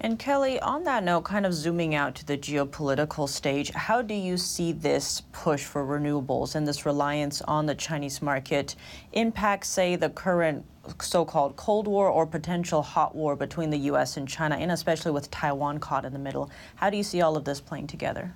And 0.00 0.16
Kelly, 0.16 0.60
on 0.60 0.84
that 0.84 1.02
note, 1.02 1.22
kind 1.22 1.44
of 1.44 1.52
zooming 1.52 1.92
out 1.92 2.14
to 2.16 2.24
the 2.24 2.38
geopolitical 2.38 3.28
stage, 3.28 3.70
how 3.70 4.00
do 4.00 4.14
you 4.14 4.36
see 4.36 4.70
this 4.70 5.22
push 5.32 5.64
for 5.64 5.84
renewables 5.84 6.54
and 6.54 6.68
this 6.68 6.86
reliance 6.86 7.42
on 7.42 7.66
the 7.66 7.74
Chinese 7.74 8.22
market 8.22 8.76
impact, 9.12 9.66
say, 9.66 9.96
the 9.96 10.08
current 10.08 10.64
so 11.00 11.24
called 11.24 11.56
Cold 11.56 11.88
War 11.88 12.08
or 12.08 12.26
potential 12.26 12.80
hot 12.82 13.16
war 13.16 13.34
between 13.34 13.70
the 13.70 13.78
U.S. 13.90 14.16
and 14.16 14.28
China, 14.28 14.54
and 14.54 14.70
especially 14.70 15.10
with 15.10 15.32
Taiwan 15.32 15.80
caught 15.80 16.04
in 16.04 16.12
the 16.12 16.18
middle? 16.18 16.48
How 16.76 16.90
do 16.90 16.96
you 16.96 17.02
see 17.02 17.20
all 17.20 17.36
of 17.36 17.44
this 17.44 17.60
playing 17.60 17.88
together? 17.88 18.34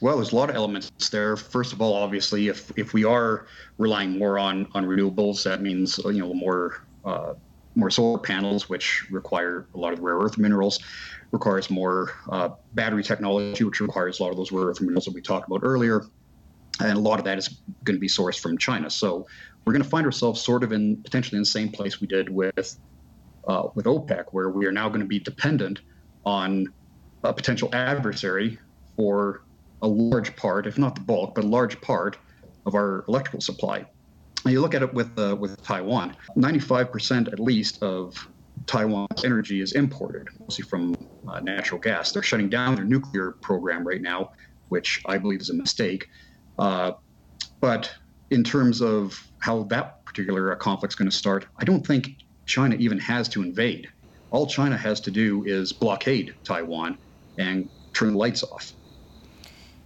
Well, 0.00 0.16
there's 0.16 0.32
a 0.32 0.36
lot 0.36 0.48
of 0.48 0.56
elements 0.56 0.90
there. 1.10 1.36
First 1.36 1.74
of 1.74 1.82
all, 1.82 1.94
obviously, 1.94 2.48
if 2.48 2.72
if 2.76 2.94
we 2.94 3.04
are 3.04 3.46
relying 3.76 4.18
more 4.18 4.38
on 4.38 4.66
on 4.74 4.86
renewables, 4.86 5.42
that 5.44 5.60
means 5.60 5.98
you 5.98 6.20
know 6.20 6.32
more 6.32 6.82
uh, 7.04 7.34
more 7.74 7.90
solar 7.90 8.18
panels, 8.18 8.68
which 8.68 9.06
require 9.10 9.66
a 9.74 9.78
lot 9.78 9.92
of 9.92 10.00
rare 10.00 10.16
earth 10.16 10.38
minerals, 10.38 10.80
requires 11.32 11.68
more 11.68 12.12
uh, 12.30 12.48
battery 12.72 13.02
technology, 13.02 13.62
which 13.62 13.80
requires 13.80 14.20
a 14.20 14.22
lot 14.22 14.30
of 14.30 14.38
those 14.38 14.50
rare 14.52 14.66
earth 14.66 14.80
minerals 14.80 15.04
that 15.04 15.14
we 15.14 15.20
talked 15.20 15.46
about 15.46 15.60
earlier, 15.62 16.02
and 16.80 16.96
a 16.96 17.00
lot 17.00 17.18
of 17.18 17.26
that 17.26 17.36
is 17.36 17.60
going 17.84 17.96
to 17.96 18.00
be 18.00 18.08
sourced 18.08 18.40
from 18.40 18.56
China. 18.56 18.88
So 18.88 19.26
we're 19.64 19.74
going 19.74 19.82
to 19.82 19.88
find 19.88 20.06
ourselves 20.06 20.40
sort 20.40 20.64
of 20.64 20.72
in 20.72 20.96
potentially 21.02 21.36
in 21.36 21.42
the 21.42 21.46
same 21.46 21.68
place 21.68 22.00
we 22.00 22.06
did 22.06 22.30
with 22.30 22.78
uh, 23.46 23.68
with 23.74 23.84
OPEC, 23.84 24.24
where 24.30 24.48
we 24.48 24.64
are 24.64 24.72
now 24.72 24.88
going 24.88 25.00
to 25.00 25.06
be 25.06 25.18
dependent 25.18 25.80
on 26.24 26.72
a 27.22 27.34
potential 27.34 27.68
adversary 27.74 28.58
for 28.96 29.42
a 29.82 29.88
large 29.88 30.34
part, 30.36 30.66
if 30.66 30.78
not 30.78 30.94
the 30.94 31.00
bulk, 31.00 31.34
but 31.34 31.44
a 31.44 31.46
large 31.46 31.80
part 31.80 32.18
of 32.66 32.74
our 32.74 33.04
electrical 33.08 33.40
supply. 33.40 33.86
And 34.44 34.52
you 34.52 34.60
look 34.60 34.74
at 34.74 34.82
it 34.82 34.92
with 34.94 35.18
uh, 35.18 35.36
with 35.38 35.62
Taiwan, 35.62 36.16
95% 36.36 37.32
at 37.32 37.38
least 37.38 37.82
of 37.82 38.16
Taiwan's 38.66 39.24
energy 39.24 39.60
is 39.60 39.72
imported, 39.72 40.28
mostly 40.38 40.64
from 40.64 40.94
uh, 41.28 41.40
natural 41.40 41.80
gas. 41.80 42.12
They're 42.12 42.22
shutting 42.22 42.48
down 42.48 42.74
their 42.74 42.84
nuclear 42.84 43.32
program 43.42 43.86
right 43.86 44.00
now, 44.00 44.30
which 44.68 45.00
I 45.06 45.18
believe 45.18 45.40
is 45.40 45.50
a 45.50 45.54
mistake. 45.54 46.06
Uh, 46.58 46.92
but 47.60 47.92
in 48.30 48.44
terms 48.44 48.80
of 48.80 49.18
how 49.40 49.64
that 49.64 50.04
particular 50.04 50.52
uh, 50.52 50.56
conflict's 50.56 50.94
going 50.94 51.10
to 51.10 51.16
start, 51.16 51.46
I 51.58 51.64
don't 51.64 51.86
think 51.86 52.10
China 52.46 52.76
even 52.76 52.98
has 52.98 53.28
to 53.30 53.42
invade. 53.42 53.88
All 54.30 54.46
China 54.46 54.76
has 54.76 55.00
to 55.02 55.10
do 55.10 55.44
is 55.44 55.72
blockade 55.72 56.34
Taiwan 56.44 56.98
and 57.38 57.68
turn 57.94 58.12
the 58.12 58.18
lights 58.18 58.42
off. 58.42 58.72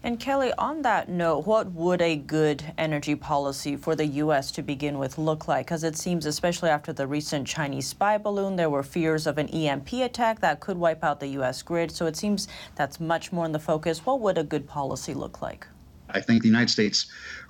And 0.04 0.20
Kelly, 0.20 0.52
on 0.58 0.82
that 0.82 1.08
note, 1.08 1.46
what 1.46 1.72
would 1.72 2.02
a 2.02 2.16
good 2.16 2.62
energy 2.76 3.14
policy 3.14 3.74
for 3.74 3.96
the 3.96 4.04
U.S. 4.04 4.52
to 4.52 4.62
begin 4.62 4.98
with 4.98 5.16
look 5.16 5.48
like? 5.48 5.64
Because 5.64 5.82
it 5.82 5.96
seems, 5.96 6.26
especially 6.26 6.68
after 6.68 6.92
the 6.92 7.06
recent 7.06 7.48
Chinese 7.48 7.86
spy 7.86 8.18
balloon, 8.18 8.54
there 8.54 8.68
were 8.68 8.82
fears 8.82 9.26
of 9.26 9.38
an 9.38 9.48
EMP 9.48 9.94
attack 9.94 10.40
that 10.40 10.60
could 10.60 10.76
wipe 10.76 11.02
out 11.02 11.20
the 11.20 11.28
U.S. 11.28 11.62
grid. 11.62 11.90
So 11.90 12.04
it 12.04 12.16
seems 12.16 12.48
that's 12.74 13.00
much 13.00 13.32
more 13.32 13.46
in 13.46 13.52
the 13.52 13.58
focus. 13.58 14.04
What 14.04 14.20
would 14.20 14.36
a 14.36 14.44
good 14.44 14.68
policy 14.68 15.14
look 15.14 15.40
like? 15.40 15.66
I 16.10 16.20
think 16.20 16.42
the 16.42 16.48
United 16.48 16.68
States 16.68 17.06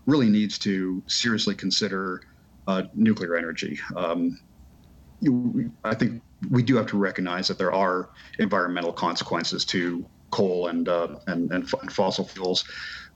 really 0.07 0.29
needs 0.29 0.57
to 0.61 1.03
seriously 1.09 1.57
consider 1.57 2.23
uh, 2.69 2.85
nuclear 2.95 3.35
energy. 3.35 3.81
Um, 3.97 4.39
I 5.83 5.97
think 5.97 6.23
we 6.51 6.63
do 6.63 6.77
have 6.77 6.87
to 6.87 6.99
recognize 6.99 7.49
that 7.49 7.59
there 7.59 7.73
are 7.73 8.11
environmental 8.39 8.93
consequences 8.93 9.65
to 9.67 10.07
coal 10.35 10.67
and 10.67 10.89
uh, 10.89 11.17
and, 11.29 11.51
and, 11.53 11.73
and, 11.81 11.93
fossil 11.93 12.27
fuels, 12.27 12.65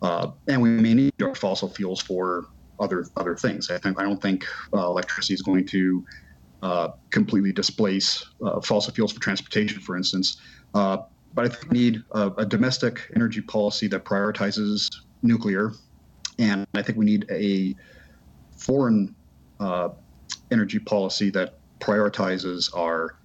uh, 0.02 0.30
and 0.46 0.62
we 0.62 0.70
may 0.70 0.94
need 0.94 1.12
our 1.20 1.34
fossil 1.34 1.68
fuels 1.68 2.00
for 2.00 2.46
other 2.78 3.06
other 3.16 3.34
things. 3.34 3.70
I 3.70 3.78
think 3.78 4.00
I 4.00 4.04
don't 4.04 4.22
think 4.22 4.46
uh, 4.72 4.86
electricity 4.86 5.34
is 5.34 5.42
going 5.42 5.66
to 5.66 6.04
uh, 6.62 6.88
completely 7.10 7.52
displace 7.52 8.24
uh, 8.44 8.60
fossil 8.60 8.94
fuels 8.94 9.12
for 9.12 9.20
transportation, 9.20 9.80
for 9.80 9.96
instance. 9.96 10.40
Uh, 10.74 10.98
but 11.34 11.44
I 11.46 11.48
think 11.48 11.72
we 11.72 11.78
need 11.78 12.02
a, 12.12 12.30
a, 12.38 12.46
domestic 12.46 13.10
energy 13.14 13.40
policy 13.40 13.88
that 13.88 14.04
prioritizes 14.04 14.88
nuclear, 15.22 15.72
and 16.38 16.66
I 16.74 16.82
think 16.82 16.98
we 16.98 17.04
need 17.04 17.26
a 17.30 17.74
foreign 18.56 19.14
energy 20.52 20.78
policy 20.78 21.30
that 21.30 21.58
prioritizes 21.80 22.70
our 22.76 23.16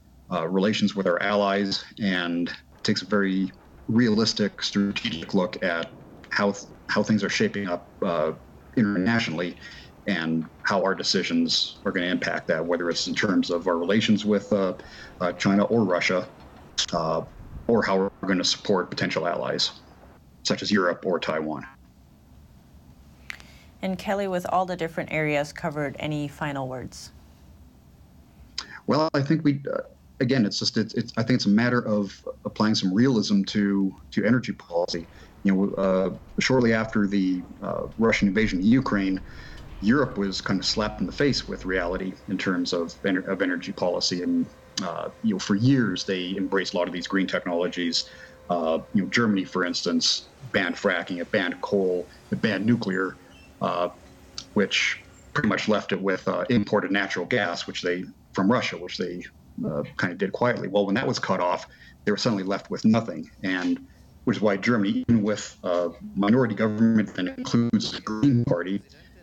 relations 0.49 0.95
with 0.95 1.05
our 1.05 1.21
allies 1.21 1.85
and 1.99 2.51
takes 2.81 3.03
a 3.03 3.05
very 3.05 3.51
realistic, 3.87 4.61
strategic 4.61 5.33
look 5.33 5.61
at 5.63 5.89
how 6.29 6.55
how 6.87 7.03
things 7.03 7.23
are 7.23 7.29
shaping 7.29 7.67
up 7.67 7.87
uh, 8.01 8.33
internationally, 8.75 9.57
and 10.07 10.45
how 10.63 10.83
our 10.83 10.93
decisions 10.93 11.77
are 11.85 11.91
going 11.91 12.05
to 12.05 12.11
impact 12.11 12.47
that, 12.47 12.65
whether 12.65 12.89
it's 12.89 13.07
in 13.07 13.15
terms 13.15 13.49
of 13.49 13.67
our 13.67 13.77
relations 13.77 14.25
with 14.25 14.51
uh, 14.51 14.73
uh, 15.21 15.31
China 15.33 15.63
or 15.65 15.83
Russia, 15.83 16.27
uh, 16.91 17.23
or 17.67 17.83
how 17.83 17.97
we're 17.97 18.09
going 18.21 18.37
to 18.37 18.43
support 18.43 18.89
potential 18.89 19.27
allies, 19.27 19.71
such 20.43 20.61
as 20.61 20.71
Europe 20.71 21.05
or 21.05 21.19
Taiwan. 21.19 21.65
And 23.81 23.97
Kelly, 23.97 24.27
with 24.27 24.45
all 24.49 24.65
the 24.65 24.77
different 24.77 25.11
areas 25.11 25.51
covered, 25.51 25.95
any 25.99 26.27
final 26.27 26.67
words? 26.67 27.11
Well, 28.87 29.09
I 29.13 29.21
think 29.21 29.43
we 29.43 29.61
uh, 29.71 29.81
again, 30.23 30.45
it's 30.45 30.57
just 30.57 30.77
it's, 30.77 30.93
it's, 30.95 31.13
I 31.17 31.23
think 31.23 31.35
it's 31.35 31.45
a 31.45 31.49
matter 31.49 31.85
of 31.85 32.19
applying 32.45 32.73
some 32.73 32.93
realism 32.93 33.43
to 33.43 33.93
to 34.11 34.25
energy 34.25 34.53
policy. 34.53 35.07
You 35.43 35.53
know, 35.53 35.73
uh, 35.73 36.09
shortly 36.39 36.73
after 36.73 37.05
the 37.05 37.43
uh, 37.61 37.87
Russian 37.97 38.27
invasion 38.29 38.59
of 38.59 38.65
Ukraine, 38.65 39.21
Europe 39.81 40.17
was 40.17 40.41
kind 40.41 40.59
of 40.59 40.65
slapped 40.65 41.01
in 41.01 41.05
the 41.05 41.13
face 41.13 41.47
with 41.47 41.65
reality 41.65 42.13
in 42.29 42.37
terms 42.37 42.73
of 42.73 42.93
of 43.27 43.41
energy 43.41 43.73
policy, 43.73 44.23
and 44.23 44.47
uh, 44.81 45.09
you 45.21 45.35
know, 45.35 45.39
for 45.39 45.55
years 45.55 46.05
they 46.05 46.35
embraced 46.37 46.73
a 46.73 46.77
lot 46.77 46.87
of 46.87 46.93
these 46.93 47.07
green 47.07 47.27
technologies. 47.27 48.09
Uh, 48.49 48.79
you 48.93 49.01
know, 49.01 49.09
Germany, 49.09 49.45
for 49.45 49.63
instance, 49.63 50.29
banned 50.51 50.75
fracking, 50.75 51.21
it 51.21 51.31
banned 51.31 51.61
coal, 51.61 52.09
it 52.31 52.41
banned 52.41 52.65
nuclear, 52.65 53.17
uh, 53.61 53.89
which 54.53 54.99
pretty 55.33 55.47
much 55.47 55.67
left 55.67 55.91
it 55.91 56.01
with 56.01 56.27
uh, 56.27 56.43
imported 56.49 56.91
natural 56.91 57.25
gas, 57.25 57.67
which 57.67 57.81
they 57.81 58.03
from 58.33 58.51
Russia, 58.51 58.77
which 58.77 58.97
they 58.97 59.23
uh, 59.65 59.83
kind 59.97 60.11
of 60.11 60.17
did 60.17 60.33
quietly. 60.33 60.67
Well, 60.67 60.85
when 60.85 60.95
that 60.95 61.07
was 61.07 61.19
cut 61.19 61.39
off, 61.39 61.67
they 62.05 62.11
were 62.11 62.17
suddenly 62.17 62.43
left 62.43 62.69
with 62.69 62.85
nothing, 62.85 63.29
and 63.43 63.85
which 64.25 64.37
is 64.37 64.41
why 64.41 64.57
Germany, 64.57 65.03
even 65.07 65.23
with 65.23 65.57
a 65.63 65.89
minority 66.15 66.55
government 66.55 67.13
that 67.15 67.27
includes 67.37 67.91
the 67.91 68.01
Green 68.01 68.45
Party, 68.45 68.81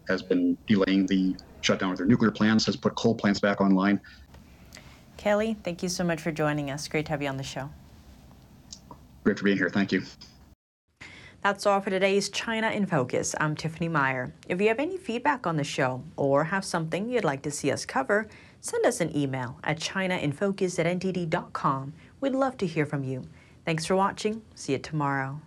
has 0.08 0.22
been 0.22 0.56
delaying 0.66 1.06
the 1.06 1.36
shutdown 1.60 1.92
of 1.92 1.98
their 1.98 2.06
nuclear 2.06 2.30
plants, 2.30 2.66
has 2.66 2.76
put 2.76 2.94
coal 2.94 3.14
plants 3.14 3.40
back 3.40 3.60
online. 3.60 4.00
Kelly, 5.16 5.56
thank 5.62 5.82
you 5.82 5.88
so 5.88 6.02
much 6.02 6.20
for 6.20 6.32
joining 6.32 6.70
us. 6.70 6.88
Great 6.88 7.06
to 7.06 7.12
have 7.12 7.22
you 7.22 7.28
on 7.28 7.36
the 7.36 7.42
show. 7.42 7.70
Great 9.24 9.38
for 9.38 9.44
being 9.44 9.58
here. 9.58 9.68
Thank 9.68 9.92
you. 9.92 10.02
That's 11.42 11.64
all 11.64 11.80
for 11.80 11.88
today's 11.90 12.28
China 12.28 12.70
in 12.70 12.84
Focus. 12.84 13.34
I'm 13.40 13.54
Tiffany 13.54 13.88
Meyer. 13.88 14.32
If 14.48 14.60
you 14.60 14.68
have 14.68 14.78
any 14.78 14.98
feedback 14.98 15.46
on 15.46 15.56
the 15.56 15.64
show 15.64 16.02
or 16.16 16.44
have 16.44 16.64
something 16.64 17.08
you'd 17.08 17.24
like 17.24 17.42
to 17.42 17.50
see 17.50 17.70
us 17.70 17.86
cover, 17.86 18.28
send 18.60 18.84
us 18.86 19.00
an 19.00 19.16
email 19.16 19.58
at 19.64 19.78
chinainfocus 19.78 20.78
at 20.78 21.00
ntd.com. 21.00 21.92
We'd 22.20 22.32
love 22.32 22.56
to 22.58 22.66
hear 22.66 22.86
from 22.86 23.04
you. 23.04 23.24
Thanks 23.64 23.86
for 23.86 23.96
watching. 23.96 24.42
See 24.54 24.72
you 24.72 24.78
tomorrow. 24.78 25.40